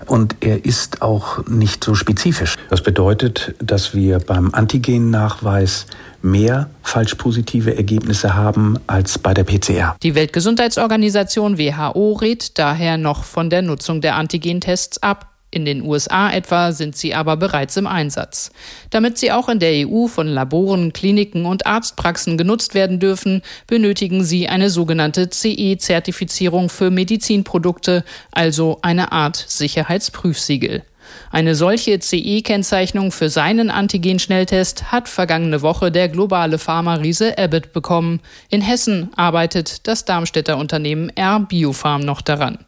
und 0.06 0.36
er 0.42 0.66
ist 0.66 1.02
auch 1.02 1.46
nicht 1.48 1.84
so 1.84 1.96
spezifisch. 1.96 2.56
Das 2.70 2.82
bedeutet, 2.82 3.56
dass 3.60 3.94
wir 3.94 4.20
beim 4.20 4.54
Antigennachweis 4.54 5.86
mehr 6.22 6.70
falsch 6.84 7.16
positive 7.16 7.76
Ergebnisse 7.76 8.36
haben 8.36 8.78
als 8.88 9.18
bei 9.18 9.34
der 9.34 9.44
PCR. 9.44 9.96
Die 10.04 10.16
Weltgesundheitsorganisation 10.16 11.58
WHO 11.58 12.14
rät 12.14 12.58
daher 12.58 12.98
noch 12.98 13.24
von 13.24 13.50
der 13.50 13.62
Nutzung 13.62 14.02
der 14.02 14.16
Antigentests 14.16 15.02
ab. 15.02 15.31
In 15.54 15.66
den 15.66 15.84
USA 15.84 16.32
etwa 16.32 16.72
sind 16.72 16.96
sie 16.96 17.14
aber 17.14 17.36
bereits 17.36 17.76
im 17.76 17.86
Einsatz. 17.86 18.52
Damit 18.90 19.18
sie 19.18 19.34
auch 19.34 19.50
in 19.50 19.60
der 19.60 19.86
EU 19.86 20.08
von 20.08 20.28
Laboren, 20.28 20.94
Kliniken 20.94 21.46
und 21.46 21.66
Arztpraxen 21.66 22.38
genutzt 22.38 22.74
werden 22.74 23.00
dürfen, 23.00 23.42
benötigen 23.68 24.24
sie 24.24 24.48
eine 24.48 24.70
sogenannte 24.70 25.30
CE-Zertifizierung 25.30 26.70
für 26.70 26.90
Medizinprodukte, 26.90 28.06
also 28.32 28.80
eine 28.82 29.12
Art 29.12 29.36
Sicherheitsprüfsiegel. 29.36 30.84
Eine 31.32 31.56
solche 31.56 32.00
CE-Kennzeichnung 32.00 33.12
für 33.12 33.30
seinen 33.30 33.70
Antigen-Schnelltest 33.70 34.92
hat 34.94 35.10
vergangene 35.10 35.62
Woche 35.62 35.92
der 35.92 36.08
globale 36.08 36.58
Pharma-Riese 36.58 37.38
Abbott 37.38 37.74
bekommen. 37.74 38.22
In 38.50 38.62
Hessen 38.62 39.10
arbeitet 39.18 39.88
das 39.88 40.06
Darmstädter 40.06 40.58
Unternehmen 40.58 41.10
R 41.10 41.42
Biopharm 41.42 42.02
noch 42.02 42.22
daran. 42.22 42.60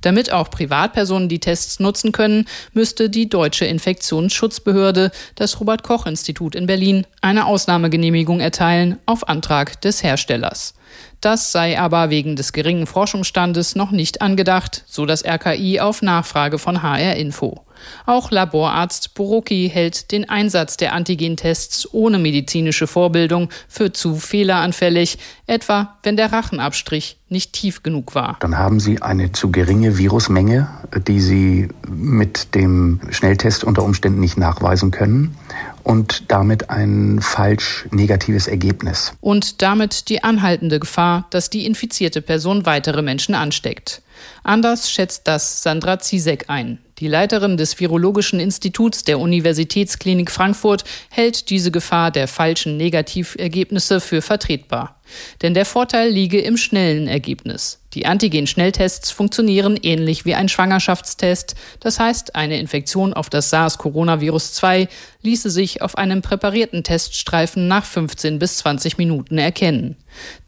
Damit 0.00 0.32
auch 0.32 0.50
Privatpersonen 0.50 1.28
die 1.28 1.40
Tests 1.40 1.80
nutzen 1.80 2.12
können, 2.12 2.46
müsste 2.72 3.10
die 3.10 3.28
deutsche 3.28 3.64
Infektionsschutzbehörde, 3.64 5.10
das 5.34 5.60
Robert 5.60 5.82
Koch 5.82 6.06
Institut 6.06 6.54
in 6.54 6.66
Berlin, 6.66 7.06
eine 7.20 7.46
Ausnahmegenehmigung 7.46 8.40
erteilen 8.40 8.98
auf 9.06 9.28
Antrag 9.28 9.80
des 9.80 10.02
Herstellers. 10.02 10.74
Das 11.20 11.52
sei 11.52 11.78
aber 11.78 12.08
wegen 12.08 12.34
des 12.34 12.52
geringen 12.54 12.86
Forschungsstandes 12.86 13.76
noch 13.76 13.90
nicht 13.90 14.22
angedacht, 14.22 14.84
so 14.86 15.04
das 15.04 15.24
RKI 15.24 15.80
auf 15.80 16.00
Nachfrage 16.00 16.58
von 16.58 16.82
HR 16.82 17.16
Info. 17.16 17.64
Auch 18.06 18.30
Laborarzt 18.30 19.14
Boroki 19.14 19.70
hält 19.72 20.12
den 20.12 20.28
Einsatz 20.28 20.76
der 20.76 20.92
Antigentests 20.92 21.92
ohne 21.92 22.18
medizinische 22.18 22.86
Vorbildung 22.86 23.48
für 23.68 23.92
zu 23.92 24.16
fehleranfällig, 24.16 25.18
etwa 25.46 25.96
wenn 26.02 26.16
der 26.16 26.32
Rachenabstrich 26.32 27.18
nicht 27.28 27.52
tief 27.52 27.82
genug 27.82 28.14
war. 28.14 28.36
Dann 28.40 28.58
haben 28.58 28.80
Sie 28.80 29.00
eine 29.02 29.32
zu 29.32 29.50
geringe 29.50 29.98
Virusmenge, 29.98 30.68
die 31.06 31.20
Sie 31.20 31.68
mit 31.88 32.54
dem 32.54 33.00
Schnelltest 33.10 33.64
unter 33.64 33.82
Umständen 33.82 34.20
nicht 34.20 34.36
nachweisen 34.36 34.90
können 34.90 35.36
und 35.90 36.30
damit 36.30 36.70
ein 36.70 37.18
falsch 37.20 37.88
negatives 37.90 38.46
Ergebnis. 38.46 39.12
Und 39.20 39.60
damit 39.60 40.08
die 40.08 40.22
anhaltende 40.22 40.78
Gefahr, 40.78 41.26
dass 41.30 41.50
die 41.50 41.66
infizierte 41.66 42.22
Person 42.22 42.64
weitere 42.64 43.02
Menschen 43.02 43.34
ansteckt. 43.34 44.00
Anders 44.44 44.88
schätzt 44.88 45.26
das 45.26 45.64
Sandra 45.64 45.98
Zizek 45.98 46.44
ein. 46.46 46.78
Die 47.00 47.08
Leiterin 47.08 47.56
des 47.56 47.80
Virologischen 47.80 48.38
Instituts 48.38 49.02
der 49.02 49.18
Universitätsklinik 49.18 50.30
Frankfurt 50.30 50.84
hält 51.08 51.50
diese 51.50 51.72
Gefahr 51.72 52.12
der 52.12 52.28
falschen 52.28 52.76
Negativergebnisse 52.76 54.00
für 54.00 54.22
vertretbar. 54.22 55.00
Denn 55.42 55.54
der 55.54 55.64
Vorteil 55.64 56.10
liege 56.10 56.40
im 56.40 56.56
schnellen 56.56 57.08
Ergebnis. 57.08 57.80
Die 57.94 58.06
Antigen-Schnelltests 58.06 59.10
funktionieren 59.10 59.76
ähnlich 59.82 60.24
wie 60.24 60.34
ein 60.34 60.48
Schwangerschaftstest. 60.48 61.56
Das 61.80 61.98
heißt, 61.98 62.36
eine 62.36 62.60
Infektion 62.60 63.12
auf 63.12 63.30
das 63.30 63.50
SARS-Coronavirus 63.50 64.52
2 64.54 64.88
ließe 65.22 65.50
sich 65.50 65.82
auf 65.82 65.98
einem 65.98 66.22
präparierten 66.22 66.84
Teststreifen 66.84 67.68
nach 67.68 67.84
15 67.84 68.38
bis 68.38 68.58
20 68.58 68.96
Minuten 68.96 69.38
erkennen. 69.38 69.96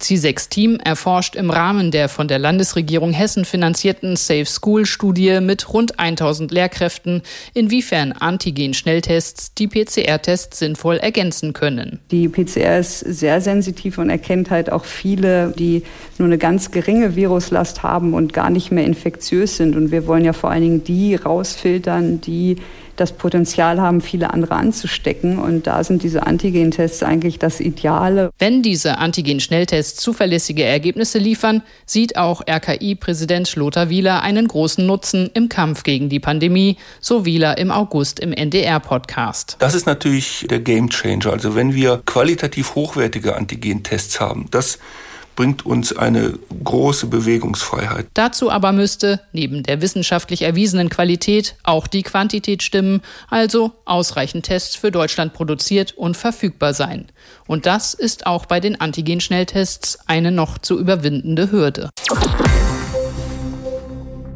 C6-Team 0.01 0.79
erforscht 0.81 1.37
im 1.37 1.51
Rahmen 1.51 1.91
der 1.91 2.09
von 2.09 2.27
der 2.27 2.39
Landesregierung 2.39 3.13
Hessen 3.13 3.45
finanzierten 3.45 4.17
Safe 4.17 4.47
School 4.47 4.87
Studie 4.87 5.41
mit 5.41 5.73
rund 5.73 5.99
1000 5.99 6.51
Lehrkräften, 6.51 7.23
inwiefern 7.55 8.13
Antigen-Schnelltests 8.13 9.55
die 9.55 9.69
PCR-Tests 9.69 10.59
sinnvoll 10.59 10.97
ergänzen 10.97 11.53
können. 11.53 12.01
Die 12.11 12.29
PCR 12.29 12.79
ist 12.79 13.01
sehr 13.01 13.41
sensitiv 13.41 13.99
und 13.99 14.11
erkennt 14.11 14.51
halt 14.51 14.71
auch 14.71 14.85
viele, 14.85 15.53
die 15.57 15.85
nur 16.19 16.27
eine 16.27 16.39
ganz 16.39 16.71
geringe 16.71 17.15
Viruslast 17.33 17.83
haben 17.83 18.15
und 18.15 18.33
gar 18.33 18.51
nicht 18.51 18.71
mehr 18.71 18.85
infektiös 18.85 19.57
sind. 19.57 19.75
Und 19.75 19.91
wir 19.91 20.07
wollen 20.07 20.25
ja 20.25 20.33
vor 20.33 20.51
allen 20.51 20.63
Dingen 20.63 20.85
die 20.85 21.15
rausfiltern, 21.15 22.21
die 22.21 22.57
das 22.97 23.13
Potenzial 23.13 23.81
haben, 23.81 24.03
viele 24.03 24.35
andere 24.35 24.55
anzustecken. 24.55 25.39
Und 25.39 25.67
da 25.67 25.83
sind 25.83 26.03
diese 26.03 26.27
Antigen-Tests 26.27 27.03
eigentlich 27.03 27.39
das 27.39 27.59
Ideale. 27.59 28.31
Wenn 28.39 28.63
diese 28.63 28.99
Antigen-Schnelltests 28.99 30.01
zuverlässige 30.01 30.65
Ergebnisse 30.65 31.19
liefern, 31.19 31.63
sieht 31.87 32.19
auch 32.19 32.43
RKI-Präsident 32.47 33.57
Lothar 33.57 33.89
Wieler 33.89 34.23
einen 34.23 34.47
großen 34.47 34.85
Nutzen 34.85 35.31
im 35.33 35.49
Kampf 35.49 35.85
gegen 35.85 36.11
die 36.11 36.21
Pandemie, 36.21 36.77
so 37.01 37.25
Wieler 37.25 37.57
im 37.57 37.71
August 37.71 38.21
im 38.21 38.33
NDR-Podcast. 38.33 39.57
Das 39.59 39.75
ist 39.75 39.87
natürlich 39.87 40.47
der 40.51 40.61
Gamechanger. 40.61 41.33
Also 41.33 41.55
wenn 41.55 41.75
wir 41.75 42.03
qualitativ 42.05 42.75
hochwertige 42.75 43.37
Antigen-Tests 43.37 44.21
haben, 44.21 44.49
das 44.51 44.79
bringt 45.43 45.67
uns 45.67 45.97
eine 45.97 46.39
große 46.63 47.09
Bewegungsfreiheit. 47.09 48.07
Dazu 48.15 48.49
aber 48.49 48.71
müsste, 48.71 49.23
neben 49.33 49.65
der 49.65 49.83
wissenschaftlich 49.83 50.43
erwiesenen 50.43 50.89
Qualität, 50.89 51.57
auch 51.65 51.89
die 51.89 52.05
Quantität 52.05 52.63
stimmen, 52.63 53.01
also 53.29 53.73
ausreichend 53.85 54.45
Tests 54.45 54.77
für 54.77 54.93
Deutschland 54.93 55.33
produziert 55.33 55.95
und 55.99 56.17
verfügbar 56.17 56.75
sein. 56.75 57.09
Und 57.49 57.67
das 57.67 57.93
ist 57.93 58.25
auch 58.25 58.47
bei 58.47 58.61
den 58.61 58.81
Antigen-Schnelltests 58.81 59.99
eine 60.07 60.31
noch 60.31 60.59
zu 60.59 60.79
überwindende 60.79 61.51
Hürde. 61.51 61.91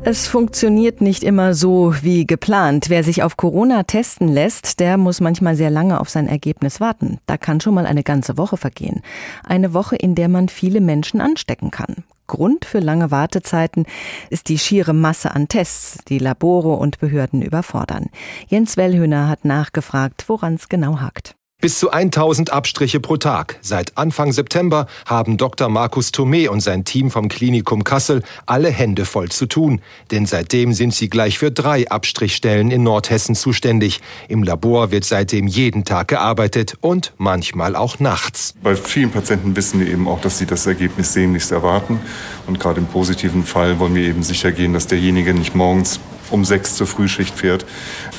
Es 0.09 0.29
funktioniert 0.29 1.01
nicht 1.01 1.25
immer 1.25 1.53
so 1.53 1.93
wie 2.01 2.29
geplant. 2.29 2.91
Wer 2.91 3.03
sich 3.03 3.25
auf 3.25 3.37
Corona 3.37 3.83
testen 3.83 4.29
lässt, 4.29 4.79
der 4.79 4.99
muss 4.99 5.21
manchmal 5.21 5.57
sehr 5.57 5.69
lange 5.69 5.99
auf 5.99 6.09
sein 6.09 6.29
Ergebnis 6.29 6.79
warten. 6.79 7.19
Da 7.27 7.37
kann 7.37 7.61
schon 7.61 7.75
mal 7.75 7.87
eine 7.87 8.05
ganze 8.05 8.39
Woche 8.39 8.57
vergehen. 8.57 9.03
Eine 9.43 9.75
Woche, 9.75 9.97
in 9.97 10.15
der 10.15 10.29
man 10.29 10.49
viele 10.49 10.81
Menschen 10.81 11.21
anstecken 11.21 11.73
kann. 11.73 12.05
Grund 12.29 12.65
für 12.65 12.79
lange 12.79 13.11
Wartezeiten 13.11 13.85
ist 14.31 14.49
die 14.49 14.59
schiere 14.59 14.93
Masse 14.93 15.35
an 15.35 15.49
Tests, 15.49 15.99
die 16.07 16.21
Labore 16.21 16.77
und 16.77 17.01
Behörden 17.01 17.43
überfordern. 17.43 18.07
Jens 18.47 18.77
Wellhöhner 18.77 19.29
hat 19.29 19.45
nachgefragt, 19.45 20.29
woran 20.29 20.55
es 20.55 20.69
genau 20.69 21.01
hakt. 21.01 21.35
Bis 21.63 21.79
zu 21.79 21.91
1000 21.91 22.53
Abstriche 22.53 23.01
pro 23.01 23.17
Tag. 23.17 23.59
Seit 23.63 23.97
Anfang 23.97 24.31
September 24.31 24.87
haben 25.07 25.39
Dr. 25.39 25.71
Markus 25.71 26.11
Thomé 26.11 26.51
und 26.51 26.61
sein 26.61 26.85
Team 26.85 27.11
vom 27.11 27.31
Klinikum 27.31 27.83
Kassel 27.83 28.23
alle 28.45 28.69
Hände 28.69 29.07
voll 29.07 29.31
zu 29.31 29.47
tun. 29.47 29.81
Denn 30.11 30.27
seitdem 30.27 30.75
sind 30.75 30.95
sie 30.95 31.09
gleich 31.09 31.39
für 31.39 31.51
drei 31.51 31.89
Abstrichstellen 31.89 32.71
in 32.71 32.83
Nordhessen 32.83 33.35
zuständig. 33.35 34.03
Im 34.29 34.43
Labor 34.43 34.91
wird 34.91 35.07
seitdem 35.07 35.47
jeden 35.47 35.87
Tag 35.87 36.09
gearbeitet 36.09 36.75
und 36.83 37.15
manchmal 37.17 37.75
auch 37.75 38.01
nachts. 38.01 38.53
Bei 38.63 38.77
vielen 38.77 39.11
Patienten 39.11 39.57
wissen 39.57 39.81
wir 39.81 39.87
eben 39.87 40.09
auch, 40.09 40.21
dass 40.21 40.37
sie 40.37 40.47
das 40.47 40.67
Ergebnis 40.67 41.15
sehnlichst 41.15 41.53
erwarten. 41.53 42.01
Und 42.47 42.61
gerade 42.61 42.81
im 42.81 42.87
positiven 42.87 43.45
Fall 43.47 43.79
wollen 43.79 43.95
wir 43.95 44.03
eben 44.03 44.23
sicher 44.23 44.53
gehen, 44.53 44.75
dass 44.75 44.89
derjenige 44.89 45.33
nicht 45.33 45.55
morgens 45.55 46.01
um 46.31 46.45
sechs 46.45 46.77
zur 46.77 46.87
Frühschicht 46.87 47.35
fährt. 47.35 47.65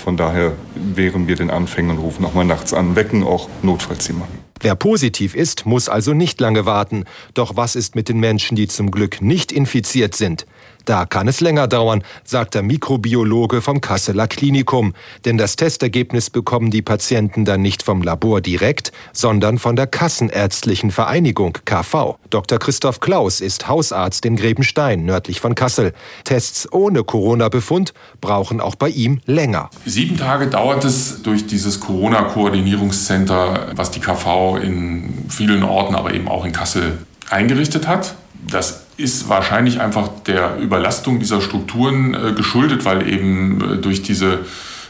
Von 0.04 0.18
daher 0.18 0.54
wehren 0.76 1.28
wir 1.28 1.36
den 1.36 1.50
Anfängen 1.50 1.92
und 1.92 1.98
rufen 1.98 2.26
auch 2.26 2.34
mal 2.34 2.46
nachts 2.46 2.74
an, 2.74 2.96
wecken 2.96 3.24
auch 3.24 3.50
notfalls 3.62 4.08
jemanden. 4.08 4.40
Wer 4.60 4.76
positiv 4.76 5.36
ist, 5.36 5.66
muss 5.66 5.88
also 5.88 6.14
nicht 6.14 6.40
lange 6.42 6.66
warten. 6.66 7.06
Doch 7.34 7.56
was 7.56 7.76
ist 7.76 7.96
mit 7.96 8.10
den 8.10 8.20
Menschen, 8.20 8.56
die 8.56 8.68
zum 8.68 8.90
Glück 8.90 9.22
nicht 9.22 9.52
infiziert 9.52 10.16
sind? 10.16 10.48
Da 10.88 11.06
kann 11.06 11.28
es 11.28 11.42
länger 11.42 11.68
dauern, 11.68 12.02
sagt 12.24 12.56
der 12.56 12.64
Mikrobiologe 12.64 13.62
vom 13.62 13.82
Kasseler 13.82 14.26
Klinikum. 14.26 14.94
Denn 15.26 15.38
das 15.38 15.58
Testergebnis 15.58 16.30
bekommen 16.30 16.72
die 16.72 16.82
Patienten 16.82 17.44
dann 17.44 17.62
nicht 17.62 17.84
vom 17.84 18.02
Labor 18.02 18.40
direkt, 18.40 18.94
sondern 19.12 19.60
von 19.60 19.76
der 19.76 19.88
Kassenärztlichen 19.88 20.92
Vereinigung 20.92 21.58
KV. 21.66 22.16
Dr. 22.30 22.58
Christoph 22.58 23.02
Klaus 23.02 23.42
ist 23.42 23.68
Hausarzt 23.68 24.26
in 24.26 24.38
Grebenstein, 24.38 25.04
nördlich 25.04 25.42
von 25.42 25.56
Kassel. 25.56 25.92
Tests 26.24 26.72
ohne 26.72 27.04
Corona-Befund 27.04 27.94
brauchen 28.22 28.62
auch 28.62 28.76
bei 28.76 28.88
ihm 28.88 29.20
länger. 29.26 29.70
Sieben 29.86 30.16
Tage 30.16 30.48
dauert 30.48 30.86
es 30.86 31.22
durch 31.22 31.48
dieses 31.48 31.82
Corona-Koordinierungscenter, 31.82 33.74
was 33.76 33.92
die 33.92 34.00
KV 34.00 34.56
in 34.64 35.26
vielen 35.28 35.64
Orten, 35.64 35.96
aber 35.96 36.14
eben 36.14 36.30
auch 36.30 36.46
in 36.46 36.54
Kassel 36.54 37.00
eingerichtet 37.30 37.90
hat. 37.90 38.16
Das 38.50 38.87
ist 38.98 39.30
wahrscheinlich 39.30 39.80
einfach 39.80 40.10
der 40.26 40.58
Überlastung 40.58 41.20
dieser 41.20 41.40
Strukturen 41.40 42.14
äh, 42.14 42.34
geschuldet, 42.34 42.84
weil 42.84 43.08
eben 43.08 43.62
äh, 43.62 43.78
durch 43.78 44.02
diese 44.02 44.40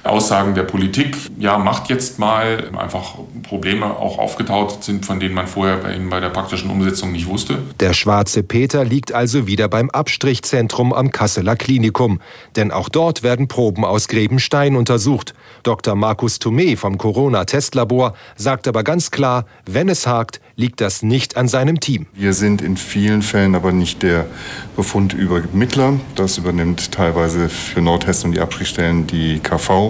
Aussagen 0.04 0.56
der 0.56 0.63
Politik, 0.63 1.18
ja, 1.38 1.58
macht 1.58 1.89
jetzt 1.89 2.20
mal 2.20 2.70
einfach 2.77 3.16
Probleme 3.44 3.86
auch 3.86 4.18
aufgetaucht 4.18 4.84
sind, 4.84 5.06
von 5.06 5.20
denen 5.20 5.36
man 5.36 5.48
vorher 5.48 5.77
bei 5.77 5.94
Ihnen 5.94 6.10
bei 6.10 6.20
der 6.20 6.30
praktischen 6.30 6.70
Umsetzung 6.70 7.12
nicht 7.12 7.27
wusste. 7.27 7.60
Der 7.80 7.94
schwarze 7.94 8.44
Peter 8.44 8.86
liegt 8.86 9.12
also 9.12 9.48
wieder 9.48 9.68
beim 9.68 9.89
Abstrichzentrum 9.89 10.94
am 10.94 11.12
Kasseler 11.12 11.56
Klinikum. 11.56 12.22
Denn 12.56 12.72
auch 12.72 12.89
dort 12.89 13.24
werden 13.24 13.48
Proben 13.48 13.86
aus 13.86 14.08
Grebenstein 14.08 14.75
untersucht. 14.75 15.34
Dr. 15.63 15.96
Markus 15.96 16.39
Thomé 16.39 16.77
vom 16.77 16.98
Corona-Testlabor 16.98 18.13
sagt 18.36 18.68
aber 18.68 18.84
ganz 18.84 19.12
klar, 19.12 19.46
wenn 19.66 19.89
es 19.89 20.08
hakt, 20.08 20.39
liegt 20.56 20.82
das 20.82 21.04
nicht 21.04 21.38
an 21.38 21.48
seinem 21.48 21.80
Team. 21.80 22.08
Wir 22.13 22.34
sind 22.34 22.62
in 22.62 22.77
vielen 22.77 23.22
Fällen 23.22 23.56
aber 23.56 23.72
nicht 23.72 24.01
der 24.04 24.25
Befundübermittler. 24.75 25.94
Das 26.16 26.38
übernimmt 26.38 26.92
teilweise 26.92 27.48
für 27.50 27.82
Nordhessen 27.82 28.27
und 28.27 28.36
die 28.36 28.42
Abstrichstellen 28.42 29.08
die 29.08 29.39
KV, 29.39 29.87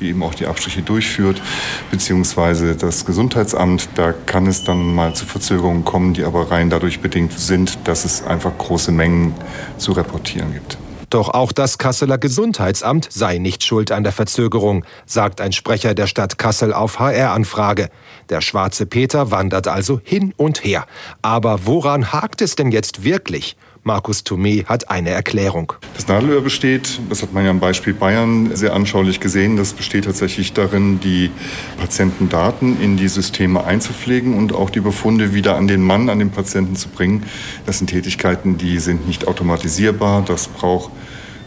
die 0.00 0.08
eben 0.08 0.22
auch 0.22 0.34
die 0.34 0.46
Abstriche 0.46 0.82
durchführt, 0.82 1.42
beziehungsweise 1.90 2.76
das 2.76 3.04
Gesundheitsamt. 3.04 3.88
Da 3.94 4.12
kann 4.12 4.46
es 4.46 4.64
dann 4.64 4.94
mal 4.94 5.14
zu 5.14 5.26
Verzögerungen 5.26 5.84
kommen, 5.84 6.14
die 6.14 6.24
aber 6.24 6.50
rein 6.50 6.70
dadurch 6.70 7.00
bedingt 7.00 7.38
sind, 7.38 7.78
dass 7.84 8.04
es 8.04 8.24
einfach 8.24 8.56
große 8.56 8.92
Mengen 8.92 9.34
zu 9.78 9.92
reportieren 9.92 10.52
gibt. 10.52 10.78
Doch 11.10 11.30
auch 11.30 11.52
das 11.52 11.78
Kasseler 11.78 12.18
Gesundheitsamt 12.18 13.08
sei 13.10 13.38
nicht 13.38 13.64
schuld 13.64 13.92
an 13.92 14.02
der 14.02 14.12
Verzögerung, 14.12 14.84
sagt 15.06 15.40
ein 15.40 15.52
Sprecher 15.52 15.94
der 15.94 16.06
Stadt 16.06 16.36
Kassel 16.36 16.74
auf 16.74 16.98
HR-Anfrage. 16.98 17.88
Der 18.28 18.42
schwarze 18.42 18.84
Peter 18.84 19.30
wandert 19.30 19.68
also 19.68 20.00
hin 20.04 20.34
und 20.36 20.64
her. 20.64 20.84
Aber 21.22 21.64
woran 21.64 22.12
hakt 22.12 22.42
es 22.42 22.56
denn 22.56 22.70
jetzt 22.70 23.04
wirklich? 23.04 23.56
Markus 23.82 24.24
Thomé 24.24 24.64
hat 24.66 24.90
eine 24.90 25.10
Erklärung. 25.10 25.72
Das 25.94 26.08
Nadelöhr 26.08 26.40
besteht, 26.40 27.00
das 27.08 27.22
hat 27.22 27.32
man 27.32 27.44
ja 27.44 27.50
am 27.50 27.60
Beispiel 27.60 27.94
Bayern 27.94 28.54
sehr 28.54 28.74
anschaulich 28.74 29.20
gesehen, 29.20 29.56
das 29.56 29.72
besteht 29.72 30.04
tatsächlich 30.04 30.52
darin, 30.52 31.00
die 31.00 31.30
Patientendaten 31.78 32.80
in 32.80 32.96
die 32.96 33.08
Systeme 33.08 33.64
einzupflegen 33.64 34.36
und 34.36 34.54
auch 34.54 34.70
die 34.70 34.80
Befunde 34.80 35.34
wieder 35.34 35.56
an 35.56 35.68
den 35.68 35.82
Mann, 35.82 36.08
an 36.10 36.18
den 36.18 36.30
Patienten 36.30 36.76
zu 36.76 36.88
bringen. 36.88 37.24
Das 37.66 37.78
sind 37.78 37.88
Tätigkeiten, 37.88 38.58
die 38.58 38.78
sind 38.78 39.06
nicht 39.06 39.26
automatisierbar, 39.26 40.22
das 40.26 40.48
braucht 40.48 40.90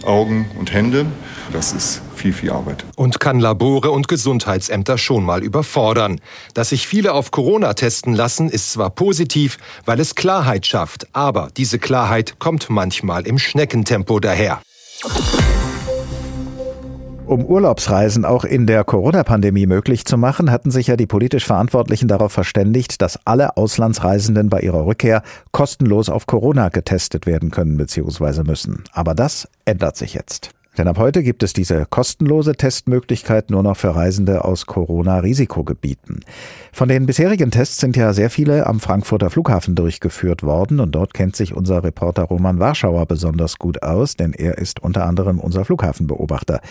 Augen 0.04 0.50
und 0.58 0.74
Hände. 0.74 1.06
Das 1.52 1.74
ist 1.74 2.02
viel, 2.16 2.34
viel 2.34 2.52
Arbeit. 2.52 2.86
Und 2.96 3.20
kann 3.20 3.40
Labore 3.40 3.92
und 3.92 4.08
Gesundheitsämter 4.08 4.98
schon 4.98 5.24
mal 5.24 5.44
überfordern. 5.44 6.22
Dass 6.54 6.70
sich 6.70 6.88
viele 6.88 7.14
auf 7.14 7.32
Corona 7.32 7.74
testen 7.74 8.14
lassen, 8.14 8.50
ist 8.50 8.72
zwar 8.72 8.90
positiv, 8.90 9.58
weil 9.86 10.00
es 10.00 10.16
Klarheit 10.16 10.66
schafft, 10.66 11.08
aber 11.14 11.50
diese 11.58 11.80
Klarheit 11.80 12.40
kommt 12.40 12.70
manchmal 12.70 13.28
im 13.28 13.40
Schneckentempo 13.40 14.20
daher. 14.20 14.62
Um 17.32 17.46
Urlaubsreisen 17.46 18.26
auch 18.26 18.44
in 18.44 18.68
der 18.68 18.84
Corona-Pandemie 18.84 19.66
möglich 19.66 20.04
zu 20.04 20.18
machen, 20.18 20.52
hatten 20.52 20.70
sich 20.70 20.88
ja 20.88 20.98
die 20.98 21.08
politisch 21.08 21.46
Verantwortlichen 21.46 22.10
darauf 22.10 22.34
verständigt, 22.34 23.02
dass 23.02 23.26
alle 23.26 23.56
Auslandsreisenden 23.56 24.50
bei 24.50 24.60
ihrer 24.60 24.86
Rückkehr 24.86 25.24
kostenlos 25.54 26.10
auf 26.10 26.28
Corona 26.28 26.68
getestet 26.68 27.26
werden 27.26 27.50
können 27.50 27.78
bzw. 27.78 28.44
müssen. 28.44 28.84
Aber 28.92 29.16
das 29.16 29.48
ändert 29.64 29.96
sich 29.96 30.14
jetzt. 30.14 30.50
Denn 30.78 30.88
ab 30.88 30.98
heute 30.98 31.22
gibt 31.22 31.44
es 31.44 31.52
diese 31.52 31.86
kostenlose 31.86 32.56
Testmöglichkeit 32.56 33.50
nur 33.50 33.62
noch 33.62 33.76
für 33.76 33.94
Reisende 33.94 34.46
aus 34.46 34.66
Corona-Risikogebieten. 34.66 36.24
Von 36.72 36.88
den 36.88 37.06
bisherigen 37.06 37.52
Tests 37.52 37.80
sind 37.80 37.98
ja 37.98 38.14
sehr 38.14 38.30
viele 38.30 38.66
am 38.68 38.80
Frankfurter 38.80 39.30
Flughafen 39.30 39.76
durchgeführt 39.76 40.44
worden 40.44 40.80
und 40.80 40.94
dort 40.94 41.14
kennt 41.14 41.36
sich 41.36 41.54
unser 41.54 41.84
Reporter 41.84 42.24
Roman 42.24 42.60
Warschauer 42.60 43.06
besonders 43.06 43.60
gut 43.60 43.84
aus, 43.84 44.16
denn 44.16 44.32
er 44.32 44.58
ist 44.60 44.82
unter 44.82 45.06
anderem 45.06 45.40
unser 45.40 45.66
Flughafenbeobachter. 45.66 46.62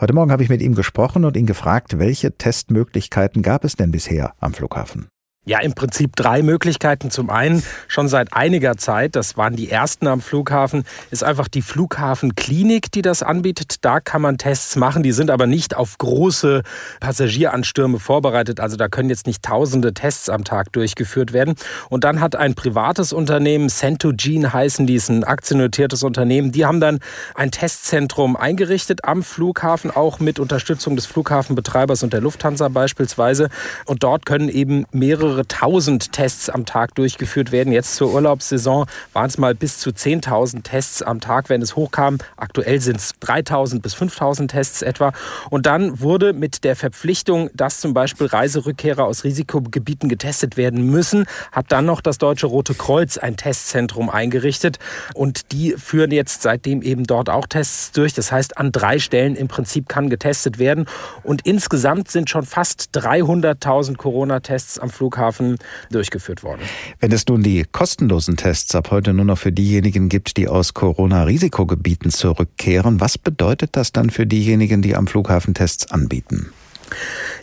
Heute 0.00 0.12
Morgen 0.12 0.30
habe 0.30 0.44
ich 0.44 0.48
mit 0.48 0.62
ihm 0.62 0.76
gesprochen 0.76 1.24
und 1.24 1.36
ihn 1.36 1.46
gefragt, 1.46 1.98
welche 1.98 2.36
Testmöglichkeiten 2.36 3.42
gab 3.42 3.64
es 3.64 3.74
denn 3.74 3.90
bisher 3.90 4.34
am 4.38 4.54
Flughafen? 4.54 5.08
Ja, 5.48 5.60
im 5.60 5.72
Prinzip 5.72 6.14
drei 6.14 6.42
Möglichkeiten. 6.42 7.10
Zum 7.10 7.30
einen 7.30 7.62
schon 7.86 8.06
seit 8.06 8.34
einiger 8.34 8.76
Zeit, 8.76 9.16
das 9.16 9.38
waren 9.38 9.56
die 9.56 9.70
ersten 9.70 10.06
am 10.06 10.20
Flughafen, 10.20 10.84
ist 11.10 11.24
einfach 11.24 11.48
die 11.48 11.62
Flughafenklinik, 11.62 12.92
die 12.92 13.00
das 13.00 13.22
anbietet. 13.22 13.76
Da 13.80 13.98
kann 14.00 14.20
man 14.20 14.36
Tests 14.36 14.76
machen, 14.76 15.02
die 15.02 15.12
sind 15.12 15.30
aber 15.30 15.46
nicht 15.46 15.74
auf 15.74 15.96
große 15.96 16.64
Passagieranstürme 17.00 17.98
vorbereitet. 17.98 18.60
Also 18.60 18.76
da 18.76 18.88
können 18.88 19.08
jetzt 19.08 19.26
nicht 19.26 19.42
tausende 19.42 19.94
Tests 19.94 20.28
am 20.28 20.44
Tag 20.44 20.70
durchgeführt 20.72 21.32
werden. 21.32 21.54
Und 21.88 22.04
dann 22.04 22.20
hat 22.20 22.36
ein 22.36 22.54
privates 22.54 23.14
Unternehmen, 23.14 23.70
Centogene 23.70 24.52
heißen 24.52 24.86
die, 24.86 24.96
ist 24.96 25.08
ein 25.08 25.24
aktiennotiertes 25.24 26.02
Unternehmen, 26.02 26.52
die 26.52 26.66
haben 26.66 26.80
dann 26.80 26.98
ein 27.34 27.50
Testzentrum 27.50 28.36
eingerichtet 28.36 29.06
am 29.06 29.22
Flughafen, 29.22 29.90
auch 29.90 30.20
mit 30.20 30.40
Unterstützung 30.40 30.94
des 30.94 31.06
Flughafenbetreibers 31.06 32.02
und 32.02 32.12
der 32.12 32.20
Lufthansa 32.20 32.68
beispielsweise. 32.68 33.48
Und 33.86 34.02
dort 34.02 34.26
können 34.26 34.50
eben 34.50 34.84
mehrere 34.92 35.37
mehrere 35.38 35.46
tausend 35.46 36.12
Tests 36.12 36.50
am 36.50 36.66
Tag 36.66 36.94
durchgeführt 36.96 37.52
werden. 37.52 37.72
Jetzt 37.72 37.94
zur 37.94 38.12
Urlaubssaison 38.12 38.86
waren 39.12 39.26
es 39.26 39.38
mal 39.38 39.54
bis 39.54 39.78
zu 39.78 39.90
10.000 39.90 40.62
Tests 40.62 41.02
am 41.02 41.20
Tag, 41.20 41.48
wenn 41.48 41.62
es 41.62 41.76
hochkam. 41.76 42.18
Aktuell 42.36 42.80
sind 42.80 42.96
es 42.96 43.14
3.000 43.22 43.80
bis 43.80 43.94
5.000 43.94 44.48
Tests 44.48 44.82
etwa. 44.82 45.12
Und 45.50 45.66
dann 45.66 46.00
wurde 46.00 46.32
mit 46.32 46.64
der 46.64 46.74
Verpflichtung, 46.74 47.50
dass 47.54 47.80
zum 47.80 47.94
Beispiel 47.94 48.26
Reiserückkehrer 48.26 49.04
aus 49.04 49.24
Risikogebieten 49.24 50.08
getestet 50.08 50.56
werden 50.56 50.84
müssen, 50.84 51.26
hat 51.52 51.66
dann 51.70 51.86
noch 51.86 52.00
das 52.00 52.18
Deutsche 52.18 52.46
Rote 52.46 52.74
Kreuz 52.74 53.16
ein 53.18 53.36
Testzentrum 53.36 54.10
eingerichtet. 54.10 54.78
Und 55.14 55.52
die 55.52 55.74
führen 55.78 56.10
jetzt 56.10 56.42
seitdem 56.42 56.82
eben 56.82 57.04
dort 57.04 57.30
auch 57.30 57.46
Tests 57.46 57.92
durch. 57.92 58.12
Das 58.12 58.32
heißt, 58.32 58.58
an 58.58 58.72
drei 58.72 58.98
Stellen 58.98 59.36
im 59.36 59.46
Prinzip 59.46 59.88
kann 59.88 60.10
getestet 60.10 60.58
werden. 60.58 60.86
Und 61.22 61.46
insgesamt 61.46 62.10
sind 62.10 62.28
schon 62.28 62.44
fast 62.44 62.90
300.000 62.94 63.96
Corona-Tests 63.96 64.78
am 64.78 64.90
Flughafen 64.90 65.17
Flughafen 65.18 65.58
durchgeführt 65.90 66.42
worden. 66.42 66.62
Wenn 67.00 67.12
es 67.12 67.26
nun 67.26 67.42
die 67.42 67.64
kostenlosen 67.70 68.36
Tests 68.36 68.74
ab 68.74 68.90
heute 68.90 69.12
nur 69.12 69.24
noch 69.24 69.38
für 69.38 69.52
diejenigen 69.52 70.08
gibt, 70.08 70.36
die 70.36 70.48
aus 70.48 70.74
Corona-Risikogebieten 70.74 72.10
zurückkehren, 72.10 73.00
was 73.00 73.18
bedeutet 73.18 73.70
das 73.72 73.92
dann 73.92 74.10
für 74.10 74.26
diejenigen, 74.26 74.80
die 74.82 74.94
am 74.94 75.06
Flughafen 75.06 75.54
Tests 75.54 75.90
anbieten? 75.90 76.52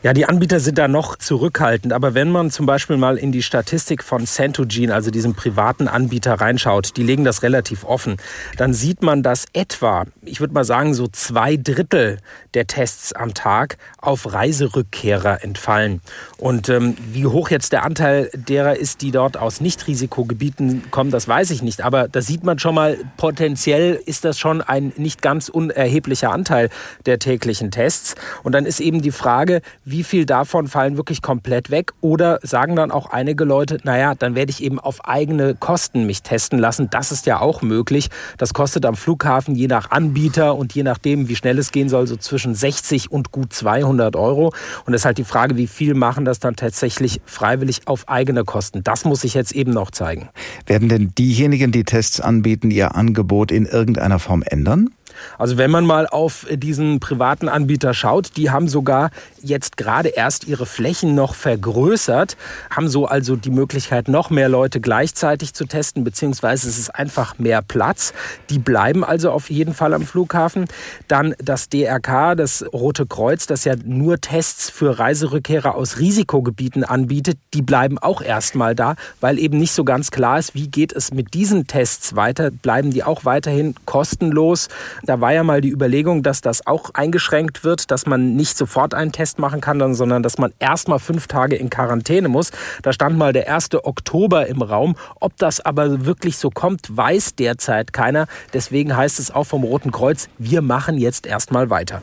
Ja, 0.03 0.13
die 0.13 0.25
Anbieter 0.25 0.59
sind 0.59 0.77
da 0.77 0.87
noch 0.87 1.15
zurückhaltend. 1.15 1.91
Aber 1.91 2.13
wenn 2.13 2.29
man 2.31 2.51
zum 2.51 2.65
Beispiel 2.65 2.97
mal 2.97 3.17
in 3.17 3.31
die 3.31 3.41
Statistik 3.41 4.03
von 4.03 4.27
Centogene, 4.27 4.93
also 4.93 5.09
diesem 5.09 5.33
privaten 5.33 5.87
Anbieter, 5.87 6.35
reinschaut, 6.35 6.95
die 6.97 7.03
legen 7.03 7.23
das 7.23 7.41
relativ 7.41 7.83
offen, 7.83 8.17
dann 8.57 8.73
sieht 8.73 9.01
man, 9.01 9.23
dass 9.23 9.45
etwa, 9.53 10.05
ich 10.23 10.39
würde 10.39 10.53
mal 10.53 10.63
sagen, 10.63 10.93
so 10.93 11.07
zwei 11.07 11.57
Drittel 11.57 12.19
der 12.53 12.67
Tests 12.67 13.13
am 13.13 13.33
Tag 13.33 13.77
auf 13.97 14.31
Reiserückkehrer 14.31 15.43
entfallen. 15.43 16.01
Und 16.37 16.69
ähm, 16.69 16.95
wie 17.11 17.25
hoch 17.25 17.49
jetzt 17.49 17.73
der 17.73 17.83
Anteil 17.83 18.29
derer 18.33 18.77
ist, 18.77 19.01
die 19.01 19.11
dort 19.11 19.37
aus 19.37 19.59
Nicht-Risikogebieten 19.59 20.91
kommen, 20.91 21.11
das 21.11 21.27
weiß 21.27 21.49
ich 21.51 21.61
nicht. 21.61 21.81
Aber 21.81 22.07
da 22.07 22.21
sieht 22.21 22.43
man 22.43 22.59
schon 22.59 22.75
mal, 22.75 22.97
potenziell 23.17 23.99
ist 24.05 24.23
das 24.23 24.37
schon 24.37 24.61
ein 24.61 24.93
nicht 24.97 25.21
ganz 25.21 25.49
unerheblicher 25.49 26.31
Anteil 26.31 26.69
der 27.05 27.19
täglichen 27.19 27.71
Tests. 27.71 28.15
Und 28.43 28.51
dann 28.51 28.65
ist 28.65 28.79
eben 28.79 29.01
die 29.01 29.11
Frage, 29.11 29.34
wie 29.83 29.95
wie 29.95 30.03
viel 30.03 30.25
davon 30.25 30.67
fallen 30.67 30.97
wirklich 30.97 31.21
komplett 31.21 31.71
weg? 31.71 31.93
Oder 32.01 32.39
sagen 32.43 32.75
dann 32.75 32.91
auch 32.91 33.11
einige 33.11 33.45
Leute, 33.45 33.77
naja, 33.83 34.13
dann 34.13 34.35
werde 34.35 34.49
ich 34.49 34.61
eben 34.61 34.77
auf 34.77 35.05
eigene 35.05 35.55
Kosten 35.55 36.05
mich 36.05 36.21
testen 36.21 36.59
lassen. 36.59 36.89
Das 36.89 37.13
ist 37.13 37.25
ja 37.25 37.39
auch 37.39 37.61
möglich. 37.61 38.09
Das 38.37 38.53
kostet 38.53 38.85
am 38.85 38.97
Flughafen 38.97 39.55
je 39.55 39.67
nach 39.67 39.91
Anbieter 39.91 40.57
und 40.57 40.75
je 40.75 40.83
nachdem, 40.83 41.29
wie 41.29 41.37
schnell 41.37 41.57
es 41.59 41.71
gehen 41.71 41.87
soll, 41.87 42.07
so 42.07 42.17
zwischen 42.17 42.55
60 42.55 43.09
und 43.09 43.31
gut 43.31 43.53
200 43.53 44.17
Euro. 44.17 44.53
Und 44.85 44.93
es 44.93 45.01
ist 45.01 45.05
halt 45.05 45.17
die 45.17 45.23
Frage, 45.23 45.55
wie 45.55 45.67
viel 45.67 45.93
machen 45.93 46.25
das 46.25 46.39
dann 46.39 46.57
tatsächlich 46.57 47.21
freiwillig 47.23 47.83
auf 47.85 48.09
eigene 48.09 48.43
Kosten? 48.43 48.83
Das 48.83 49.05
muss 49.05 49.23
ich 49.23 49.33
jetzt 49.33 49.53
eben 49.53 49.71
noch 49.71 49.91
zeigen. 49.91 50.27
Werden 50.65 50.89
denn 50.89 51.13
diejenigen, 51.17 51.71
die 51.71 51.85
Tests 51.85 52.19
anbieten, 52.19 52.69
ihr 52.69 52.95
Angebot 52.95 53.53
in 53.53 53.65
irgendeiner 53.65 54.19
Form 54.19 54.43
ändern? 54.43 54.89
Also 55.37 55.57
wenn 55.57 55.71
man 55.71 55.85
mal 55.85 56.07
auf 56.07 56.45
diesen 56.51 56.99
privaten 56.99 57.49
Anbieter 57.49 57.93
schaut, 57.93 58.37
die 58.37 58.49
haben 58.49 58.67
sogar 58.67 59.11
jetzt 59.41 59.77
gerade 59.77 60.09
erst 60.09 60.47
ihre 60.47 60.65
Flächen 60.65 61.15
noch 61.15 61.35
vergrößert, 61.35 62.37
haben 62.69 62.87
so 62.87 63.05
also 63.05 63.35
die 63.35 63.51
Möglichkeit, 63.51 64.07
noch 64.07 64.29
mehr 64.29 64.49
Leute 64.49 64.81
gleichzeitig 64.81 65.53
zu 65.53 65.65
testen, 65.65 66.03
beziehungsweise 66.03 66.67
es 66.67 66.77
ist 66.77 66.89
einfach 66.93 67.37
mehr 67.37 67.61
Platz. 67.61 68.13
Die 68.49 68.59
bleiben 68.59 69.03
also 69.03 69.31
auf 69.31 69.49
jeden 69.49 69.73
Fall 69.73 69.93
am 69.93 70.05
Flughafen. 70.05 70.65
Dann 71.07 71.35
das 71.37 71.69
DRK, 71.69 72.35
das 72.35 72.65
Rote 72.73 73.05
Kreuz, 73.05 73.45
das 73.47 73.63
ja 73.65 73.75
nur 73.83 74.19
Tests 74.19 74.69
für 74.69 74.99
Reiserückkehrer 74.99 75.75
aus 75.75 75.99
Risikogebieten 75.99 76.83
anbietet, 76.83 77.37
die 77.53 77.61
bleiben 77.61 77.97
auch 77.99 78.21
erstmal 78.21 78.75
da, 78.75 78.95
weil 79.21 79.39
eben 79.39 79.57
nicht 79.57 79.73
so 79.73 79.83
ganz 79.83 80.11
klar 80.11 80.39
ist, 80.39 80.55
wie 80.55 80.67
geht 80.67 80.93
es 80.93 81.13
mit 81.13 81.33
diesen 81.33 81.67
Tests 81.67 82.15
weiter. 82.15 82.51
Bleiben 82.51 82.91
die 82.91 83.03
auch 83.03 83.25
weiterhin 83.25 83.75
kostenlos? 83.85 84.69
Da 85.05 85.21
war 85.21 85.33
ja 85.33 85.43
mal 85.43 85.61
die 85.61 85.69
Überlegung, 85.69 86.23
dass 86.23 86.41
das 86.41 86.65
auch 86.65 86.89
eingeschränkt 86.95 87.63
wird, 87.63 87.91
dass 87.91 88.07
man 88.07 88.35
nicht 88.35 88.57
sofort 88.57 88.95
einen 88.95 89.11
Test 89.11 89.37
machen 89.37 89.61
kann, 89.61 89.93
sondern 89.93 90.23
dass 90.23 90.37
man 90.39 90.51
erst 90.57 90.87
mal 90.87 90.97
fünf 90.97 91.27
Tage 91.27 91.55
in 91.55 91.69
Quarantäne 91.69 92.27
muss. 92.27 92.51
Da 92.81 92.91
stand 92.91 93.17
mal 93.17 93.31
der 93.31 93.53
1. 93.53 93.69
Oktober 93.83 94.47
im 94.47 94.61
Raum. 94.63 94.95
Ob 95.19 95.37
das 95.37 95.59
aber 95.59 96.05
wirklich 96.05 96.37
so 96.37 96.49
kommt, 96.49 96.95
weiß 96.95 97.35
derzeit 97.35 97.93
keiner. 97.93 98.25
Deswegen 98.53 98.97
heißt 98.97 99.19
es 99.19 99.29
auch 99.29 99.45
vom 99.45 99.63
Roten 99.63 99.91
Kreuz, 99.91 100.27
wir 100.39 100.61
machen 100.61 100.97
jetzt 100.97 101.27
erst 101.27 101.51
mal 101.51 101.69
weiter. 101.69 102.01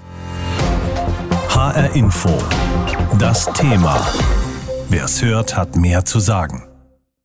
HR 1.48 1.94
Info. 1.96 2.30
Das 3.18 3.46
Thema. 3.52 4.00
Wer 4.88 5.04
es 5.04 5.22
hört, 5.22 5.56
hat 5.56 5.76
mehr 5.76 6.04
zu 6.04 6.20
sagen. 6.20 6.71